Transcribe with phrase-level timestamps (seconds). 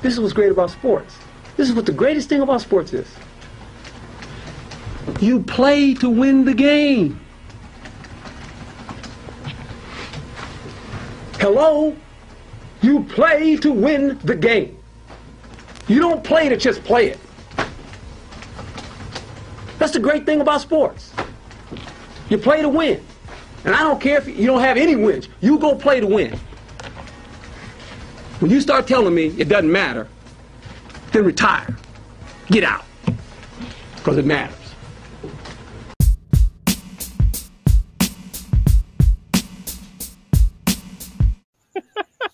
[0.00, 1.18] This is what's great about sports.
[1.56, 3.08] This is what the greatest thing about sports is.
[5.20, 7.20] You play to win the game.
[11.40, 11.96] Hello?
[12.82, 14.78] You play to win the game.
[15.88, 17.18] You don't play to just play it.
[19.78, 21.12] That's the great thing about sports.
[22.28, 23.02] You play to win.
[23.64, 25.28] And I don't care if you don't have any wins.
[25.40, 26.38] You go play to win.
[28.40, 30.06] When you start telling me it doesn't matter,
[31.12, 31.76] then retire.
[32.48, 32.84] Get out.
[33.96, 34.54] Because it matters.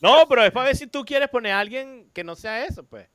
[0.00, 2.84] No, pero es para ver si tú quieres poner a alguien que no sea eso,
[2.84, 3.08] pues.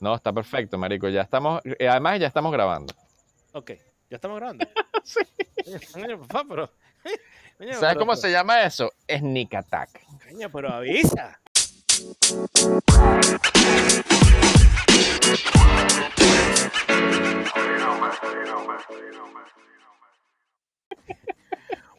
[0.00, 1.08] No, está perfecto, marico.
[1.08, 2.92] Ya estamos, eh, además ya estamos grabando.
[3.52, 3.70] Ok,
[4.10, 4.66] ya estamos grabando.
[5.04, 5.20] Sí.
[5.92, 6.70] Coño, papá, pero.
[7.58, 8.90] Coño, ¿Sabes pero- cómo se llama eso?
[9.06, 10.00] Sneak attack.
[10.30, 11.38] Coño, pero avisa.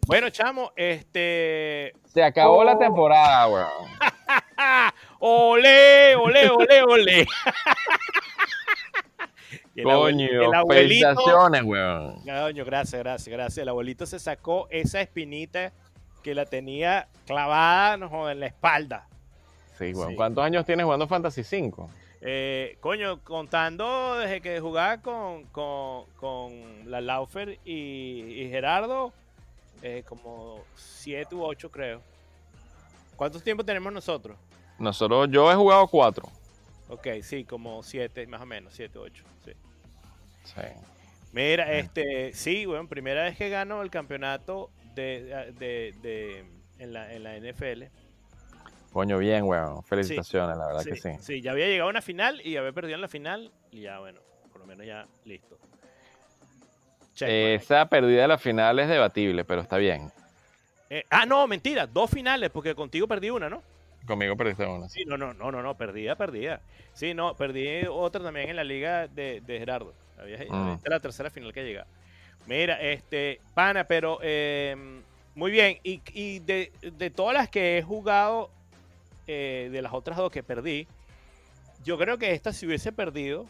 [0.08, 1.94] Bueno, chamo, este.
[2.06, 2.78] Se acabó la Oh.
[2.78, 3.90] temporada, weón.
[5.20, 7.28] ¡Olé, olé, olé, olé!
[9.74, 11.08] Y el abue- Coño, el abuelito.
[11.10, 12.22] felicitaciones, weón.
[12.24, 13.58] Coño, gracias, gracias, gracias.
[13.58, 15.74] El abuelito se sacó esa espinita
[16.24, 19.08] que la tenía clavada no, en la espalda.
[19.78, 20.10] Sí, weón.
[20.12, 20.16] Sí.
[20.16, 21.90] ¿Cuántos años tienes jugando Fantasy 5?
[22.22, 29.14] Eh, coño, contando desde que jugaba con, con, con la Laufer y, y Gerardo,
[29.82, 32.02] eh, como 7 u 8 creo.
[33.16, 34.38] ¿Cuántos tiempo tenemos nosotros?
[34.80, 36.24] Nosotros, yo he jugado 4.
[36.90, 39.24] Ok, sí, como 7, más o menos, 7, 8.
[39.46, 39.52] Sí.
[40.46, 40.62] Sí.
[41.32, 46.46] Mira, este, sí, bueno, primera vez que gano el campeonato de, de, de-
[46.80, 47.84] en, la, en la NFL.
[48.96, 49.84] Coño, bien, weón.
[49.84, 51.10] Felicitaciones, la verdad sí, que sí.
[51.20, 54.00] sí, ya había llegado a una final y había perdido en la final y ya,
[54.00, 54.22] bueno,
[54.54, 55.58] por lo menos ya listo.
[57.14, 57.56] Check, Eh.
[57.56, 60.10] Esa pérdida de la final es debatible, pero está bien.
[60.90, 63.62] Eh, ah, no, mentira, dos finales, porque contigo perdí una, ¿no?
[64.08, 64.88] Conmigo perdiste una.
[64.88, 66.62] Sí, no, no, no, no, no, perdida, perdida.
[66.94, 69.94] Sí, no, perdí otra también en la liga de, de Gerardo.
[70.18, 70.76] Había, Mm.
[70.76, 71.86] Esta es la tercera final que llega.
[72.46, 75.02] Mira, este, pana, pero eh,
[75.36, 75.80] muy bien.
[75.84, 78.52] Y, y de, de todas las que he jugado,
[79.28, 80.88] eh, de las otras dos que perdí,
[81.84, 83.46] yo creo que esta si hubiese perdido,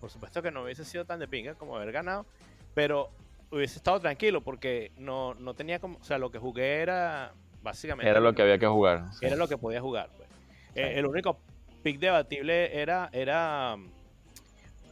[0.00, 2.26] por supuesto que no hubiese sido tan de pinga como haber ganado,
[2.74, 3.10] pero
[3.50, 7.32] hubiese estado tranquilo porque no, no tenía como, o sea, lo que jugué era
[7.62, 9.12] básicamente Era lo que había que jugar.
[9.12, 9.24] sí.
[9.26, 10.10] era lo que podía jugar.
[10.16, 10.28] pues.
[10.74, 11.38] Eh, el único
[11.82, 13.76] pick debatible era, era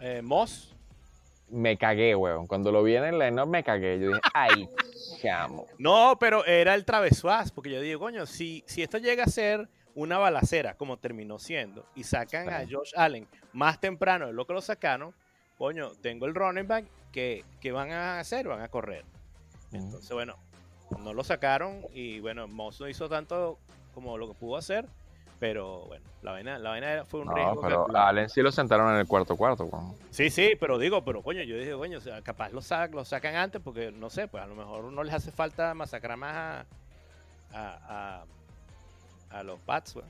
[0.00, 0.74] eh, Moss.
[1.48, 2.46] Me cagué, weón.
[2.46, 3.98] Cuando lo vi en el line me cagué.
[4.00, 4.68] Yo dije, ay,
[5.20, 5.66] chamo.
[5.78, 9.68] No, pero era el Travesuaz, porque yo digo, coño, si, si esto llega a ser
[9.94, 12.64] una balacera, como terminó siendo, y sacan a.
[12.70, 15.14] Josh Allen más temprano de lo que lo sacaron,
[15.58, 19.04] coño, tengo el running back que, que van a hacer, van a correr.
[19.72, 20.36] Entonces, bueno,
[20.98, 23.58] no lo sacaron y bueno, Moss no hizo tanto
[23.94, 24.86] como lo que pudo hacer,
[25.38, 27.60] pero bueno, la vaina, la vaina fue un No, riesgo.
[27.62, 27.96] pero.
[27.96, 29.68] Allen sí lo sentaron en el cuarto cuarto.
[30.10, 33.60] Sí, sí, pero digo, pero coño, yo dije, coño, capaz lo, sac, lo sacan antes
[33.62, 36.66] porque, no sé, pues a lo mejor no les hace falta masacrar más a,
[37.52, 38.24] a, a,
[39.32, 40.06] a los Pats, güey.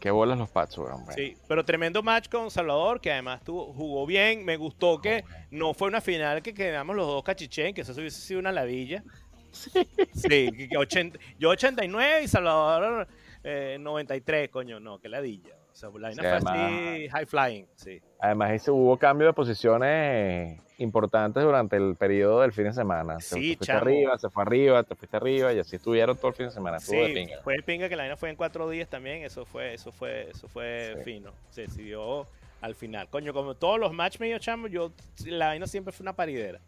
[0.00, 1.02] Qué bolas los Pats, weón.
[1.02, 1.12] weón.
[1.14, 4.44] Sí, pero tremendo match con Salvador, que además tuvo, jugó bien.
[4.44, 8.20] Me gustó que no fue una final que quedamos los dos cachichén, que eso hubiese
[8.20, 9.04] sido una ladilla.
[9.52, 13.06] Sí, que- que 80 yo 89 y Salvador
[13.44, 15.54] eh, 93, coño, no, que ladilla.
[15.70, 18.00] O sea, la vaina Sí, fue además- así, high flying, sí.
[18.20, 23.20] Además, ese- hubo cambio de posiciones importantes durante el periodo del fin de semana.
[23.20, 23.78] Se- Sí, chamo.
[23.80, 26.78] arriba, se fue arriba, te fuiste arriba y así estuvieron todo el fin de semana.
[26.78, 27.40] De pinga.
[27.42, 29.22] fue de pinga que la vaina fue en cuatro días también.
[29.22, 31.04] Eso fue, eso fue, eso fue Sí.
[31.04, 31.30] fino.
[31.50, 32.26] Se decidió
[32.60, 33.08] al final.
[33.08, 34.92] Coño, como todos los match medio chamos, yo
[35.26, 36.60] la vaina siempre fue una paridera.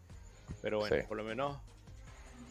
[0.61, 1.01] Pero bueno, Sí.
[1.07, 1.57] por lo menos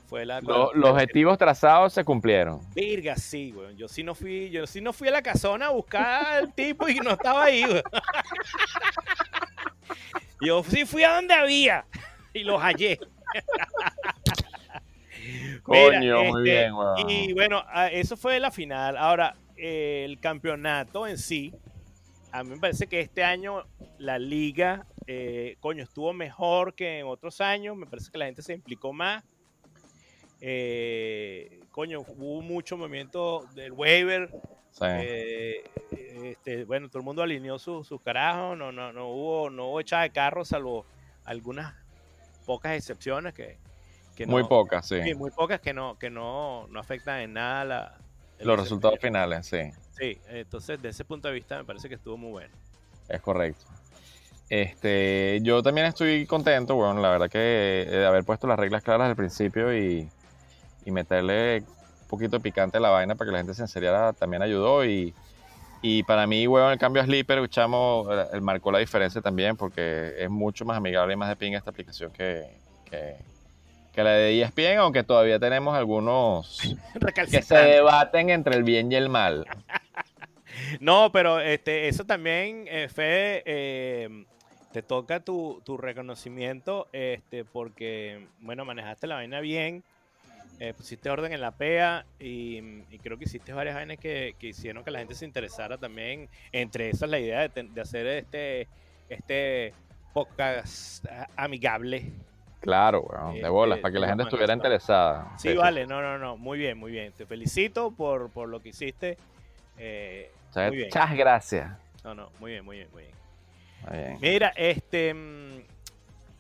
[0.09, 0.41] fue la.
[0.41, 2.61] Lo- los objetivos trazados se cumplieron.
[2.75, 3.77] Virga, sí, weón.
[3.77, 6.89] Yo sí no fui, yo sí no fui a la casona a buscar al tipo
[6.89, 7.83] y no estaba ahí, weón.
[10.45, 11.87] Yo sí fui a donde había
[12.33, 12.99] y los hallé.
[15.67, 17.11] Mira, Coño, muy este, bien, weón.
[17.11, 18.97] Y bueno, ah, eso fue la final.
[18.99, 21.55] Ahora, el campeonato en sí,
[22.33, 23.65] a mí me parece que este año
[23.99, 27.77] la liga, eh, coño, estuvo mejor que en otros años.
[27.77, 29.25] Me parece que la gente se implicó más.
[30.47, 34.29] Eh, coño, hubo mucho movimiento del waiver.
[34.73, 34.85] Sí.
[34.85, 35.65] Eh,
[36.23, 38.59] este, bueno, todo el mundo alineó sus sus carajos.
[38.59, 40.85] No, no, no hubo, no hubo echada de carro, salvo
[41.25, 41.75] algunas
[42.45, 43.57] pocas excepciones que,
[44.15, 45.03] que muy no- pocas, sí.
[45.03, 47.99] Sí, muy pocas que no, que no, no afectan en nada la,
[48.41, 49.63] Los resultados finales, sí.
[49.99, 52.55] Sí, entonces de ese punto de vista me parece que estuvo muy bueno.
[53.09, 53.65] Es correcto.
[54.51, 58.83] Este, yo también estoy contento, bueno, la verdad que eh, de haber puesto las reglas
[58.83, 60.07] claras al principio y,
[60.85, 61.61] y meterle
[62.03, 64.85] un poquito de picante a la vaina para que la gente se enseriara también ayudó
[64.85, 65.15] y,
[65.83, 69.57] y para mí, weón, el cambio a Sleeper, chamo, eh, él marcó la diferencia también
[69.57, 72.47] porque es mucho más amigable y más de ping esta aplicación que,
[72.91, 73.17] que,
[73.93, 76.61] que la de ESPN, aunque todavía tenemos algunos
[77.31, 79.47] que se debaten entre el bien y el mal.
[80.81, 84.25] No, pero este, eso también, eh, Fede, eh,
[84.73, 89.85] te toca tu, tu reconocimiento, este, porque, bueno, manejaste la vaina bien,
[90.69, 92.59] eh, pusiste orden en la PEA y,
[92.91, 96.29] y creo que hiciste varias vainas que, que hicieron que la gente se interesara también.
[96.53, 98.69] Entre esas, la idea de, ten- de hacer este,
[99.09, 99.73] este
[100.13, 101.05] podcast
[101.37, 102.13] amigable.
[102.61, 105.37] Claro, weón, de Este, bolas, para que la gente estuviera interesada.
[105.39, 107.13] Sí, vale, no, no, no, muy bien, muy bien.
[107.13, 109.17] Te felicito por, por lo que hiciste.
[109.77, 110.89] Eh, Muchas Muy bien.
[110.89, 111.73] muchas gracias.
[112.05, 113.15] no, no, muy bien, muy bien, muy bien.
[113.89, 114.19] Muy bien.
[114.21, 115.13] Mira, este.
[115.13, 115.61] mm,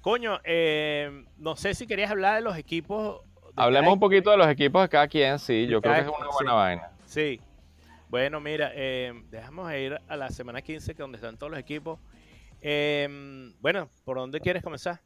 [0.01, 3.23] Coño, eh, no sé si querías hablar de los equipos.
[3.57, 6.29] Hablemos un poquito de los equipos de cada quien, sí, yo creo que es una
[6.29, 6.57] buena sí.
[6.57, 6.91] vaina.
[7.07, 7.41] Sí.
[8.09, 11.99] Bueno, mira, eh, dejamos ir a la semana 15, que donde están todos los equipos.
[12.61, 15.01] Eh, bueno, ¿por dónde quieres comenzar?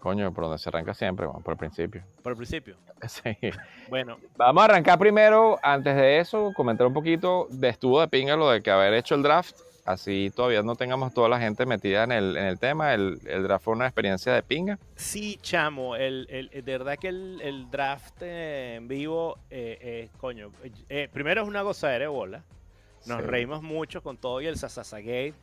[0.00, 2.02] Coño, por donde se arranca siempre, por el principio.
[2.22, 2.76] Por el principio.
[3.08, 3.34] Sí.
[3.88, 8.36] Bueno, Vamos a arrancar primero, antes de eso, comentar un poquito de estuvo de pinga
[8.36, 9.56] lo de que haber hecho el draft.
[9.92, 12.94] Así todavía no tengamos toda la gente metida en el, en el tema.
[12.94, 14.78] El, el draft fue una experiencia de pinga.
[14.96, 20.08] sí, chamo, el, el- de verdad que el, el draft eh, en vivo, eh, eh,
[20.18, 20.50] coño,
[20.88, 22.42] eh, primero es una gozadera de bola.
[23.06, 23.26] Nos Sí.
[23.26, 25.34] reímos mucho con todo y el Sasasagate.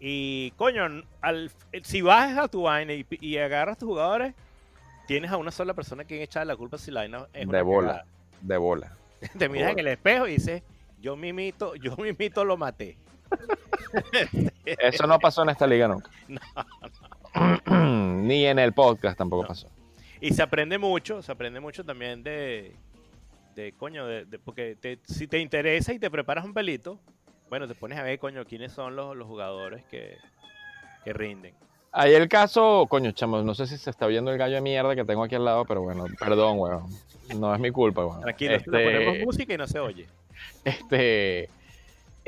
[0.00, 1.50] Y, coño, al,
[1.82, 4.34] si bajas a tu vaina y, agarras tus jugadores,
[5.06, 7.62] tienes a una sola persona que echar la culpa si la vaina es una De
[7.64, 8.04] bola.
[8.40, 8.96] De bola.
[9.38, 10.62] Te miras en el espejo y dices,
[11.00, 12.96] yo mimito, yo mimito lo maté.
[14.64, 16.10] Eso no pasó en esta liga nunca.
[17.70, 19.48] Ni en el podcast tampoco No.
[19.48, 19.68] pasó.
[20.20, 22.74] Y se aprende mucho, se aprende mucho también de,
[23.54, 26.98] de coño, de, de- porque te- si te interesa y te preparas un pelito,
[27.48, 30.16] bueno, te pones a ver, coño, quiénes son los, los jugadores que,
[31.04, 31.54] que rinden.
[31.92, 34.94] Ahí el caso, coño, chamos, no sé si se está oyendo el gallo de mierda
[34.96, 36.84] que tengo aquí al lado, pero bueno, perdón, weón.
[37.38, 38.20] No es mi culpa, weón.
[38.22, 40.06] Tranquilo, le Este, ponemos música y no se oye.
[40.64, 41.48] Este.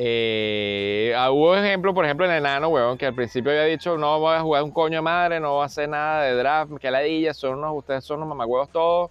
[0.03, 4.19] Eh, ah, hubo ejemplo, por ejemplo, en Enano, weón, que al principio había dicho: No
[4.19, 6.91] voy a jugar un coño de madre, no voy a hacer nada de draft, que
[6.91, 9.11] ladilla, son unos, ustedes son unos mamagüevos todos.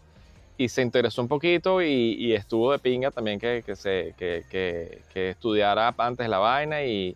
[0.58, 4.44] Y se interesó un poquito y, y estuvo de pinga también que, que se, que,
[4.50, 6.84] que- que estudiara antes la vaina.
[6.84, 7.16] Y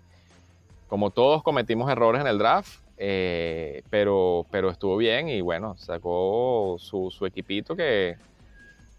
[0.88, 6.76] como todos cometimos errores en el draft, eh, pero, pero estuvo bien y bueno, sacó
[6.80, 8.16] su, su equipito que,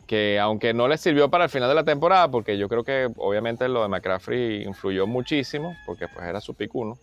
[0.07, 3.11] que aunque no le sirvió para el final de la temporada, porque yo creo que
[3.17, 6.99] obviamente lo de McCaffrey influyó muchísimo, porque pues era su pick uno,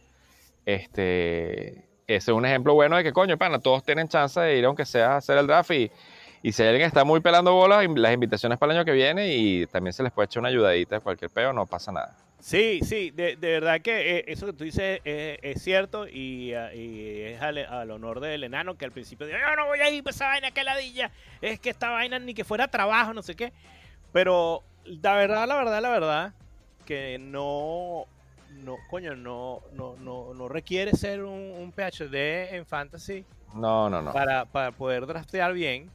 [0.65, 1.69] este,
[2.07, 4.85] ese es un ejemplo bueno de que coño, pana, todos tienen chance de ir aunque
[4.85, 5.91] sea a hacer el draft y,
[6.43, 9.67] y si alguien está muy pelando bolas, las invitaciones para el año que viene y
[9.67, 12.15] también se les puede echar una ayudadita de cualquier peo, no pasa nada.
[12.39, 16.73] Sí, sí, de, de verdad que eh, eso que tú dices es cierto y, ah,
[16.73, 19.91] y es al, al honor del enano que al principio dijo, yo no voy a
[19.91, 23.21] ir por esa vaina, que ladilla, es que esta vaina ni que fuera trabajo, no
[23.21, 23.53] sé qué.
[24.11, 26.33] Pero la verdad, la verdad, la verdad,
[26.87, 28.05] que no,
[28.63, 34.01] no, coño, no, no, no, no requiere ser un, un PhD en fantasy No, no,
[34.01, 34.11] no.
[34.13, 35.91] para, para poder draftear bien.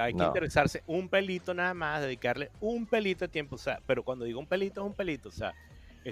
[0.00, 0.26] Hay que No.
[0.26, 3.56] interesarse un pelito nada más, dedicarle un pelito de tiempo.
[3.56, 5.28] O sea, pero cuando digo un pelito, es un pelito.
[5.28, 5.52] O sea,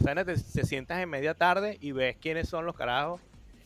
[0.00, 3.20] vaina te, te sientas en media tarde y ves quiénes son los carajos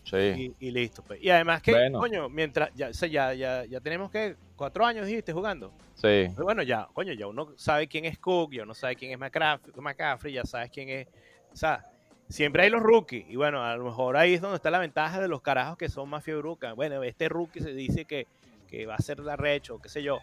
[0.04, 0.54] Sí.
[0.60, 1.02] y, y listo.
[1.02, 1.22] pues.
[1.22, 1.98] Y además que, Bueno.
[1.98, 5.72] coño, mientras ya, o sea, ya, ya, ya tenemos que cuatro años, dijiste, jugando.
[5.94, 6.28] Sí.
[6.34, 9.18] Pero bueno, ya, coño, ya uno sabe quién es Cook, ya uno sabe quién es
[9.18, 11.08] McCaffrey, McCaffrey, ya sabes quién es.
[11.52, 11.86] O sea,
[12.28, 13.24] siempre hay los rookies.
[13.30, 15.88] Y bueno, a lo mejor ahí es donde está la ventaja de los carajos que
[15.88, 16.74] son más fiebrucas.
[16.74, 18.26] Bueno, este rookie se dice que,
[18.68, 20.18] que va a ser la recho, qué sé yo.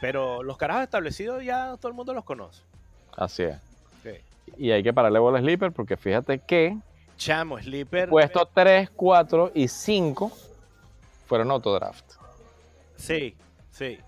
[0.00, 2.62] Pero los carajos establecidos ya todo el mundo los conoce.
[3.16, 3.56] Así es.
[4.58, 6.76] Y hay que pararle bola a Sleeper porque fíjate que
[7.16, 8.08] Chamo, Sleeper.
[8.08, 10.32] puestos 3, 4 y 5
[11.26, 12.04] fueron autodraft.
[12.96, 13.36] Sí,
[13.70, 13.98] sí.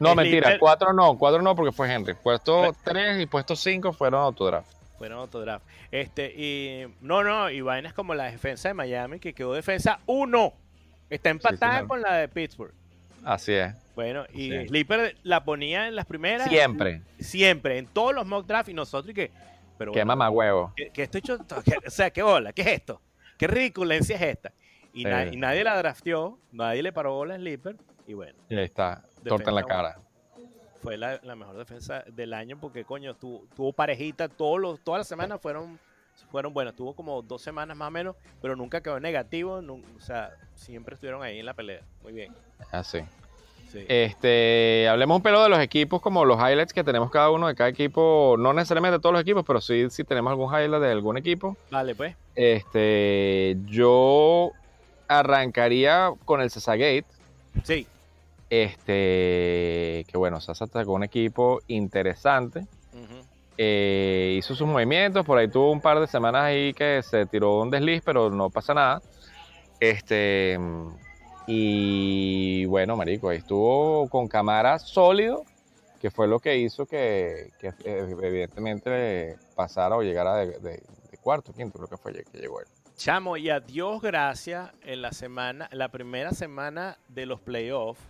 [0.00, 2.14] No, Sleeper- mentira, 4 no, 4 no porque fue Henry.
[2.14, 4.72] Puesto 3 y puesto 5 fueron autodraft.
[4.98, 5.64] Fueron autodraft.
[5.90, 6.86] Este, y.
[7.00, 10.52] No, no, y vainas como la defensa de Miami, que quedó defensa 1.
[11.10, 12.72] Está empatada con la de Pittsburgh.
[13.24, 13.74] Así es.
[13.94, 14.68] Bueno, y Sí.
[14.68, 16.48] Sleeper la ponía en las primeras.
[16.48, 17.02] Siempre.
[17.18, 19.30] Siempre, en todos los mock drafts y nosotros y que.
[19.78, 20.72] Pero Qué bueno, mamagüevo.
[20.76, 21.38] que, que esto hecho.
[21.64, 23.00] que- o sea, qué bola, ¿qué es esto?
[23.38, 24.52] ¿Qué ridiculencia es esta?
[24.94, 27.76] Y, na- y nadie la drafteó, nadie le paró bola a Sleeper.
[28.06, 29.98] Y bueno, Y ahí está, torta en la cara.
[30.82, 35.00] fue la, la mejor defensa del año porque, coño, tuvo, tuvo parejita, todos los, todas
[35.00, 35.78] las semanas fueron,
[36.30, 36.74] fueron buenas.
[36.74, 39.54] Tuvo como dos semanas más o menos, pero nunca quedó negativo.
[39.54, 41.80] o sea, siempre estuvieron ahí en la pelea.
[42.02, 42.32] Muy bien.
[42.70, 43.00] Así.
[43.70, 43.84] Sí.
[43.88, 47.54] Este, hablemos un pelo de los equipos, como los highlights que tenemos cada uno de
[47.54, 48.36] cada equipo.
[48.38, 51.56] No necesariamente de todos los equipos, pero sí, si tenemos algún highlight de algún equipo.
[51.70, 52.14] Vale, pues.
[52.34, 54.52] Este, yo
[55.08, 57.06] arrancaría con el Sasagate.
[57.64, 57.86] Sí.
[58.50, 62.66] Este, que bueno, Sasa sacó un equipo interesante.
[63.56, 67.60] Eh, hizo sus movimientos, por ahí tuvo un par de semanas ahí que se tiró
[67.60, 69.02] un desliz, pero no pasa nada.
[69.80, 70.58] Este,
[71.46, 75.44] y bueno, marico, estuvo con cámara sólido,
[76.00, 81.52] que fue lo que hizo que, eh, evidentemente pasara o llegara de, de- de cuarto,
[81.52, 82.66] quinto, creo que fue que llegó él.
[82.96, 88.00] Chamo, y a Dios gracias, en la semana, la primera semana de los playoffs,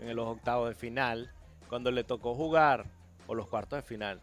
[0.00, 1.30] en los octavos de final,
[1.68, 2.84] cuando le tocó jugar,
[3.26, 4.20] o los cuartos de final,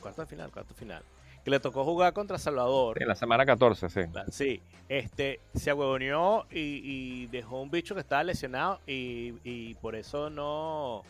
[0.00, 1.02] cuartos de final, cuartos de final,
[1.44, 3.00] que le tocó jugar contra Salvador.
[3.00, 4.00] En la semana 14, sí.
[4.30, 9.94] Sí, este, se agüevoneó y, y dejó un bicho que estaba lesionado y, y por
[9.94, 11.02] eso no,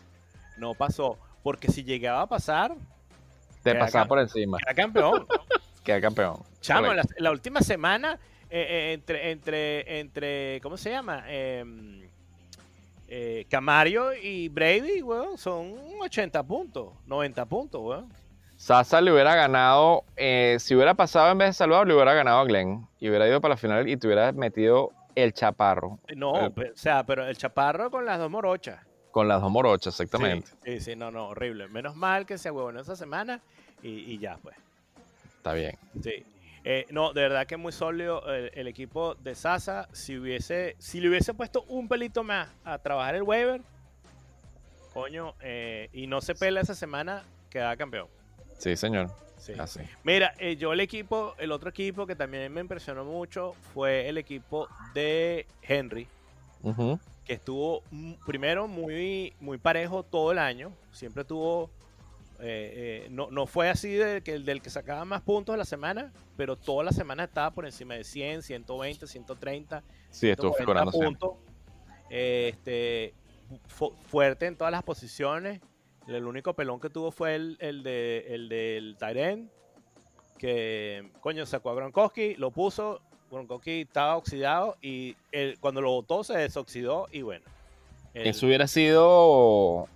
[0.59, 1.19] no pasó.
[1.43, 2.75] Porque si llegaba a pasar,
[3.63, 5.27] Te Queda pasaba por encima, era campeón.
[5.85, 6.37] queda campeón.
[6.61, 8.19] Chamo, la, la última semana,
[8.51, 11.25] eh, eh, entre, entre, entre, ¿cómo se llama?
[11.27, 12.03] Em,
[13.09, 18.13] eh, Camario y Brady, weón, son 80 puntos, 90 puntos, weón.
[18.61, 22.41] Sasa le hubiera ganado, eh, si hubiera pasado en vez de Salvador, le hubiera ganado
[22.41, 26.39] a Glenn y hubiera ido para la final y te hubiera metido el chaparro No,
[26.47, 26.53] Eh.
[26.75, 28.79] o sea, pero el chaparro con las dos morochas.
[29.13, 30.49] con las dos morochas, exactamente.
[30.63, 31.69] Sí, sí, sí, no, no, horrible.
[31.69, 33.41] Menos mal que se agüevoneó esa semana
[33.83, 34.55] y, y ya, pues.
[35.39, 35.79] Está bien.
[36.03, 36.23] Sí.
[36.63, 39.89] Eh, no, de verdad que muy sólido el, el equipo de Sasa.
[39.93, 43.63] Si hubiese, si le hubiese puesto un pelito más a trabajar el waiver,
[44.93, 48.07] coño, eh, y no se pela esa semana, queda campeón.
[48.61, 49.11] Sí, señor.
[49.39, 49.55] Sí.
[49.59, 49.81] Así.
[50.05, 54.19] Mira, eh, yo el equipo, el otro equipo que también me impresionó mucho fue el
[54.19, 56.07] equipo de Henry,
[57.25, 57.83] que estuvo
[58.27, 60.73] primero muy, muy parejo todo el año.
[60.93, 61.71] Siempre tuvo.
[62.43, 65.59] eh, eh, no, no fue así de que el del que sacaba más puntos de
[65.59, 70.53] la semana, pero toda la semana estaba por encima de 100, 120, 130, Sí, estuvo
[70.55, 71.31] 140 figurando puntos.
[72.11, 73.15] Este,
[73.69, 75.61] fu- fuerte en todas las posiciones.
[76.17, 79.51] El único pelón que tuvo fue el, el, de, el del Tyren,
[80.39, 83.01] que coño sacó a Gronkowski, lo puso,
[83.31, 87.45] Gronkowski estaba oxidado y él, cuando lo botó se desoxidó y bueno.
[88.15, 89.87] Eso hubiera sido.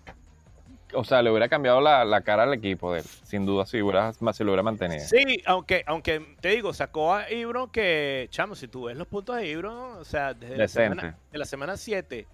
[0.97, 3.07] O sea, le hubiera cambiado la, la cara al equipo de él.
[3.25, 5.05] Sin duda, si, hubiera, si lo hubiera mantenido.
[5.05, 9.35] Sí, aunque, aunque te digo, sacó a Ibron que, chamo, si tú ves los puntos
[9.37, 12.29] de Ibron, o sea, desde la semana, de la semana 7,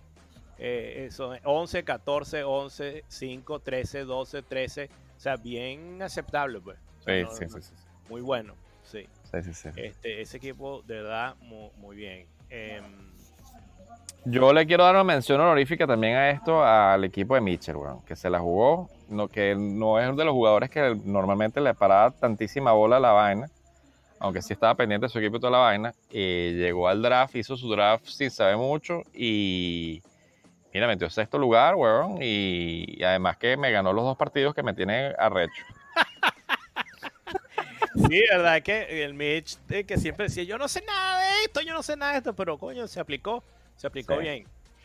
[0.62, 6.78] eh, son 11, 14, 11, 5, 13, 12, 13, o sea, bien aceptable, pues.
[7.00, 7.74] O sea, Sí, no- sí, no- sí, sí,
[8.08, 9.06] Muy bueno, sí.
[9.32, 9.68] sí, sí.
[9.76, 12.26] Este, ese equipo, de verdad, muy, muy bien.
[12.50, 13.10] Em,
[14.24, 18.02] Yo le quiero dar una mención honorífica también a esto al equipo de Mitchell, weón,
[18.02, 22.10] que se la jugó, no, que no es de los jugadores que normalmente le paraba
[22.10, 23.48] tantísima bola a la vaina,
[24.18, 27.34] aunque sí estaba pendiente de su equipo y toda la vaina, y llegó al draft,
[27.36, 30.02] hizo su draft sin saber mucho y
[30.72, 34.62] mira, metió sexto lugar, weón, y, y además que me ganó los dos partidos que
[34.62, 35.64] me tiene arrecho.
[38.08, 41.60] Sí, verdad que el Mitch eh, que siempre decía, yo no sé nada de esto,
[41.60, 43.42] yo no sé nada de esto, pero coño, se aplicó,
[43.76, 44.20] se aplicó Sí.
[44.20, 44.44] bien.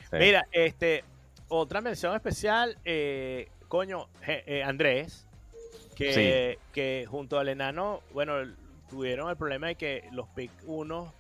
[0.10, 0.18] Sí.
[0.18, 1.04] Mira, este,
[1.48, 5.28] otra mención especial, eh, coño, eh, Andrés,
[5.96, 8.34] que, que junto al enano, bueno,
[8.90, 11.14] tuvieron el problema de que los pick 1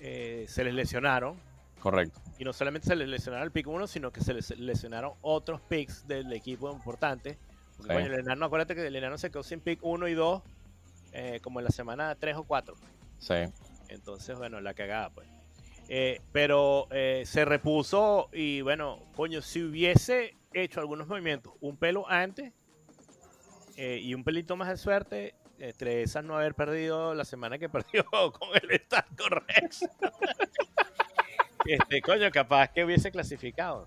[0.00, 1.38] se les lesionaron.
[1.80, 2.18] Correcto.
[2.40, 5.60] Y no solamente se les lesionaron el pick 1, sino que se les lesionaron otros
[5.60, 7.36] picks del equipo importante.
[7.76, 7.98] Porque, Sí.
[8.00, 10.42] coño, el enano, acuérdate que el enano se quedó sin pick 1 y 2
[11.12, 12.74] eh, como en la semana 3 o 4.
[13.18, 13.34] Sí.
[13.90, 15.28] Entonces, bueno, la cagada, pues.
[15.90, 22.08] Eh, pero eh, se repuso y, bueno, coño, si hubiese hecho algunos movimientos un pelo
[22.08, 22.54] antes
[23.76, 27.68] eh, y un pelito más de suerte, entre esas no haber perdido la semana que
[27.68, 29.84] perdió con el Star Correx.
[31.66, 33.86] Este, coño, capaz que hubiese clasificado.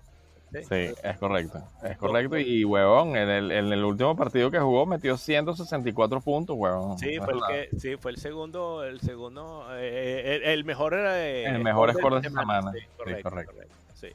[0.68, 1.68] Sí, es correcto.
[1.82, 2.38] Es correcto.
[2.38, 6.96] Y, huevón, en el, en el último partido que jugó metió 164 puntos, huevón.
[6.98, 7.40] Sí, No fue el,
[7.70, 12.20] que, sí, fue el segundo, el segundo, eh, el, el mejor eh, El mejor score
[12.20, 12.72] de esa semana.
[12.72, 13.52] Sí, Sí, correcto, correcto.
[13.52, 14.08] correcto, sí.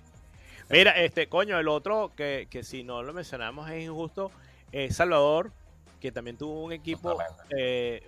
[0.69, 4.31] Mira, este, coño, el otro que, que si no lo mencionamos es injusto,
[4.71, 5.51] es Salvador,
[5.99, 7.17] que también tuvo un equipo
[7.49, 8.07] eh,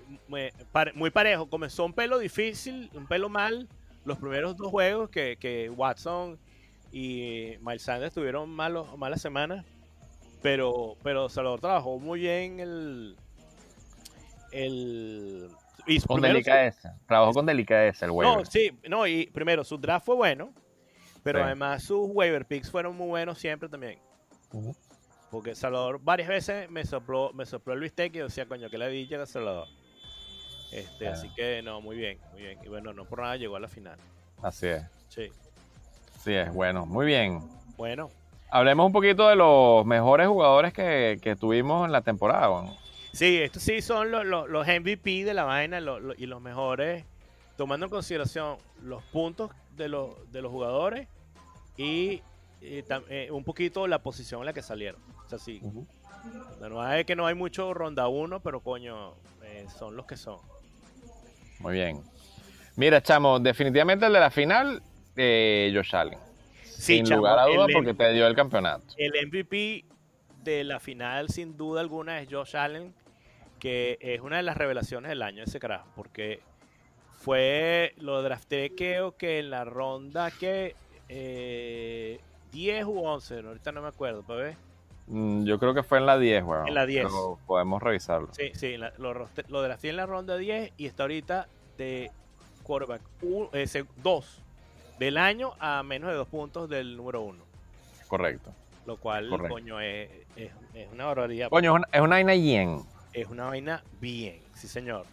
[0.95, 1.49] muy parejo.
[1.49, 3.67] Comenzó un pelo difícil, un pelo mal,
[4.05, 6.39] los primeros dos juegos que, que Watson
[6.91, 9.65] y Miles Sanders tuvieron malos, malas semanas.
[10.41, 13.15] pero, pero Salvador trabajó muy bien el.
[14.51, 15.49] el
[15.87, 16.99] y Con primero su- delicadeza.
[17.07, 18.37] Trabajó con delicadeza el waiver.
[18.39, 20.53] no, sí, no, y primero su draft fue bueno,
[21.23, 21.45] pero Sí.
[21.45, 23.99] además sus waiver picks fueron muy buenos siempre también.
[25.31, 28.89] Porque Salvador varias veces me sopló, me sopló Luis Tequi y decía, coño, que la
[28.89, 29.67] llega Salvador.
[30.71, 31.11] Este, Ah.
[31.13, 32.59] Así que no, muy bien, muy bien.
[32.63, 33.97] Y bueno, no por nada llegó a la final.
[34.41, 34.83] Así es.
[35.09, 35.29] Sí.
[36.23, 37.39] Sí es, bueno, muy bien.
[37.77, 38.09] Bueno,
[38.53, 42.47] Hablemos un poquito de los mejores jugadores que, que tuvimos en la temporada.
[42.49, 42.77] bueno.
[43.13, 46.41] sí, estos sí son los, los, los MVP de la vaina lo- lo- y los
[46.41, 47.05] mejores,
[47.55, 51.07] tomando en consideración los puntos de los, de los jugadores
[51.77, 52.21] y,
[52.59, 55.01] y tam- eh, un poquito la posición en la que salieron.
[55.25, 55.61] O sea, sí,
[56.59, 59.13] no es que no hay mucho ronda uno, pero coño,
[59.43, 60.39] eh, son los que son.
[61.61, 62.01] Muy bien.
[62.75, 64.81] Mira, chamo, definitivamente el de la final,
[65.15, 66.17] eh, Josh Allen.
[66.63, 68.85] Sí, Sin chamo, lugar a M- porque te dio el campeonato.
[68.97, 69.85] El MVP
[70.43, 72.93] de la final, sin duda alguna, es Josh Allen,
[73.59, 76.39] que es una de las revelaciones del año ese carajo, porque
[77.19, 80.75] fue, lo drafté creo que en la ronda que
[81.09, 82.19] eh,
[82.51, 84.55] 10 u 11, ahorita no me acuerdo, para ver.
[85.13, 86.67] Mm, Yo creo que fue en la 10, weón.
[86.69, 87.03] En la 10.
[87.05, 88.29] Pero podemos revisarlo.
[88.33, 92.09] Sí, sí, la- lo, lo drafté en la ronda 10 y está ahorita de
[92.63, 94.41] quarterback 2
[94.99, 97.43] del año a menos de 2 puntos del número 1,
[98.07, 98.53] Correcto.
[98.85, 99.53] lo cual, Correcto.
[99.53, 101.49] coño, es, es- es una barbaridad.
[101.49, 102.79] Coño, es una, vaina yen.
[103.11, 105.05] Es una vaina bien, sí señor.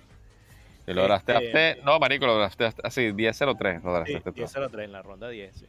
[0.87, 1.47] Si lo drafteaste.
[1.71, 3.83] Este- No, marico, lo drafteaste así, 10-03.
[3.83, 4.41] Lo drafteaste tú.
[4.43, 5.67] 10-0-3 en la ronda 10, sí.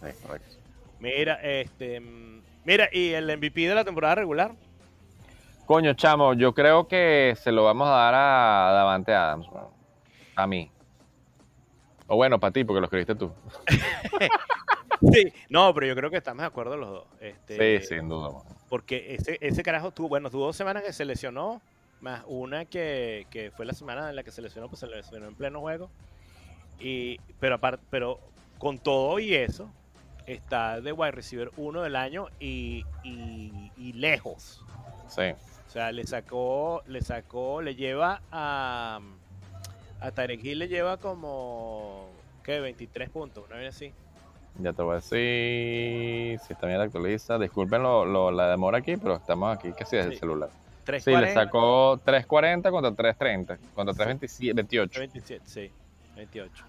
[0.00, 0.56] Sí, correcto.
[1.00, 2.00] Mira, este.
[2.64, 4.52] Mira, y el MVP de la temporada regular.
[5.66, 9.46] Coño, chamo, yo creo que se lo vamos a dar a Davante Adams.
[10.36, 10.70] A mí.
[12.06, 13.32] O bueno, para ti, porque lo escribiste tú.
[15.12, 15.32] Sí.
[15.48, 17.06] No, pero yo creo que estamos de acuerdo los dos.
[17.18, 18.28] Este, Sí, sin duda.
[18.28, 18.44] weón.
[18.68, 21.60] Porque ese, ese carajo tuvo, bueno, tuvo dos semanas que se lesionó,
[22.00, 25.26] más una que, que fue la semana en la que se lesionó, pues se lesionó
[25.26, 25.90] en pleno juego.
[26.78, 28.20] Y, pero aparte, pero
[28.58, 29.68] con todo y eso,
[30.26, 34.64] está de wide receiver uno del año y, y- y lejos.
[35.08, 35.22] Sí.
[35.66, 39.00] O sea, le sacó, le sacó, le lleva a,
[40.00, 42.08] a Tarek Hill le lleva como,
[42.44, 42.60] ¿qué?
[42.60, 43.92] 23 puntos, una vez así.
[44.58, 47.38] Ya te voy a decir si está bien la actualiza.
[47.38, 50.14] Disculpen lo, lo- la demora aquí, pero estamos aquí casi desde Sí.
[50.14, 50.50] el celular.
[50.50, 54.98] Sí, 340, le sacó 3.40 contra 3.30, contra 3.28.
[54.98, 55.70] 27, sí,
[56.16, 56.64] 28.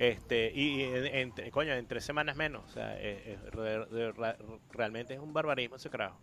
[0.00, 2.64] Este, y en, en- coño, en tres semanas menos.
[2.64, 4.36] O sea, es- es re- de- ra-
[4.72, 6.16] realmente es un barbarismo ese carajo.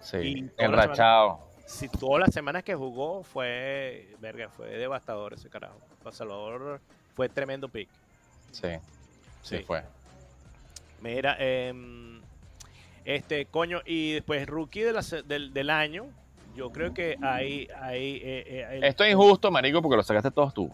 [0.00, 1.46] Sí, Y enrachado.
[1.66, 5.78] Si todas las semanas que jugó fue, verga, fue devastador ese carajo.
[6.10, 6.80] Salvador
[7.14, 7.88] fue tremendo pick.
[8.50, 8.68] Sí,
[9.42, 9.62] sí, Sí.
[9.62, 9.82] fue.
[11.02, 12.20] Mira, em,
[13.04, 16.06] este, coño, y después rookie de la se- del, del año,
[16.56, 20.30] yo creo que hay, hay eh, eh, el- Esto es injusto, marico, porque lo sacaste
[20.30, 20.72] todos tú.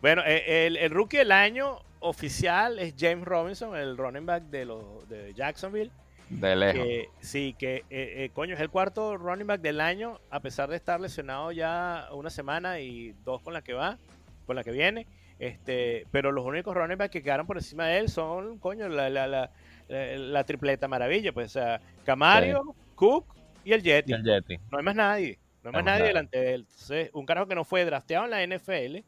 [0.00, 4.64] Bueno, eh, el, el rookie del año oficial es James Robinson, el running back de
[4.64, 5.90] los de Jacksonville,
[6.30, 6.82] De lejos.
[6.82, 10.70] que sí, que eh, eh, coño es el cuarto running back del año, a pesar
[10.70, 13.98] de estar lesionado ya una semana y dos con la que va,
[14.46, 15.06] con la que viene.
[15.38, 19.08] Este, pero los únicos running backs que quedaron por encima de él son, coño, la,
[19.10, 19.50] la, la,
[19.88, 23.24] la- la tripleta maravilla, pues, o sea, Camario, Cook
[23.64, 24.12] y el Jetty.
[24.12, 24.58] Y el Yeti.
[24.70, 25.38] No hay más nadie.
[25.64, 26.04] No hay más No nadie.
[26.06, 26.60] delante de él.
[26.68, 28.98] Entonces, un carajo que no fue drafteado en la NFL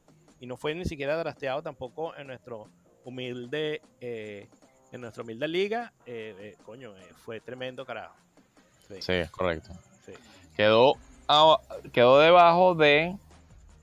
[0.43, 2.67] y no fue ni siquiera drafteado tampoco en nuestro
[3.05, 4.49] humilde, eh,
[4.91, 8.17] en nuestra humilde liga, eh, eh, coño, eh, fue tremendo carajo.
[8.89, 9.71] Sí, Sí, es correcto.
[10.05, 10.13] sí.
[10.57, 10.95] Quedó,
[11.93, 13.17] quedó debajo de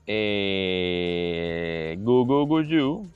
[0.06, 3.06] eh, Gugu Guyu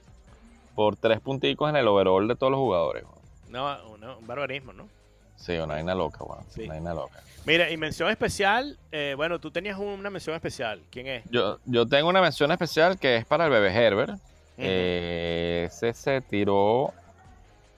[0.75, 3.05] por tres punticos en el overall de todos los jugadores.
[3.51, 4.89] no, un barbarismo, ¿no?
[5.37, 6.45] Sí, una vaina loca, weón.
[6.49, 6.63] Sí.
[6.63, 7.21] Una vaina loca.
[7.47, 10.81] Mira, y mención especial, eh, bueno, tú tenías una mención especial.
[10.91, 11.25] ¿Quién es?
[11.31, 14.19] Yo, yo tengo una mención especial que es para el bebé Herbert.
[14.57, 16.93] Eh, ese se tiró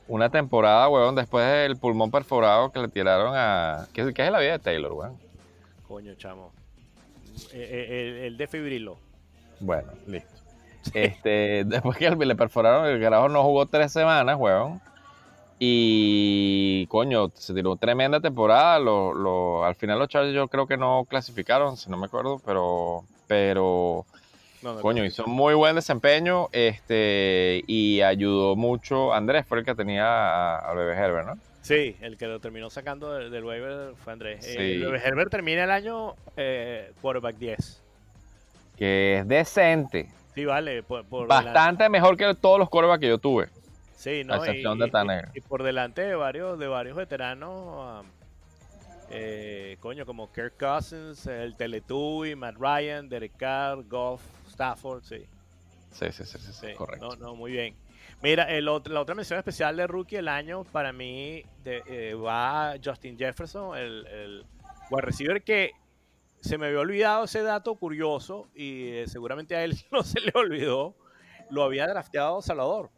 [0.08, 3.88] una temporada, weón, después del pulmón perforado que le tiraron a...
[3.92, 5.18] ¿Qué, qué es la vida de Taylor, weón?
[5.88, 6.52] Coño, chamo.
[7.52, 8.98] Eh, eh, el, el desfibriló.
[9.58, 10.34] Bueno, listo.
[10.94, 14.80] Este, después que le perforaron, el carajo no jugó tres semanas, weón.
[15.58, 18.78] Y coño, se tiró tremenda temporada.
[18.78, 22.40] Lo, lo- al final los Chargers yo creo que no clasificaron, si no me acuerdo,
[22.44, 24.04] pero, pero
[24.62, 26.48] No, no, coño, hizo muy buen desempeño.
[26.52, 29.14] Este, y ayudó mucho.
[29.14, 31.38] Andrés fue el que tenía a- al bebé Herbert, ¿no?
[31.62, 34.46] Sí, el que lo terminó sacando del, del waiver fue Andrés.
[34.46, 34.82] Eh, Sí.
[34.84, 37.82] el Herbert termina el año eh, quarterback 10.
[38.76, 40.08] Que es decente.
[40.34, 40.82] Sí, vale.
[40.82, 43.48] Por, por Bastante mejor que todos los corebacks que yo tuve.
[43.96, 44.34] Sí, ¿no?
[44.34, 45.24] a excepción y, de y- Tannehill.
[45.34, 47.52] y por delante de varios, de varios veteranos.
[47.80, 48.02] ah,
[49.10, 55.24] eh, coño, como Kirk Cousins, el Teletubby, Matt Ryan, Derek Carr, Goff, Stafford, sí.
[55.92, 57.10] Sí, sí, sí, sí, correcto.
[57.10, 57.74] No, no, muy bien.
[58.22, 62.14] Mira, el otro- la otra mención especial de Rookie del año para mí de- eh,
[62.14, 64.44] va Justin Jefferson, el, el
[64.90, 65.72] wide receiver que
[66.40, 70.32] se me había olvidado ese dato curioso y eh, seguramente a él no se le
[70.34, 70.94] olvidó.
[71.50, 72.90] Lo había drafteado Salvador.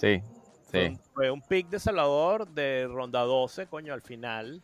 [0.00, 0.22] Sí,
[0.70, 4.62] Fue, sí, un, fue un pick de Salvador de ronda 12, coño, al final.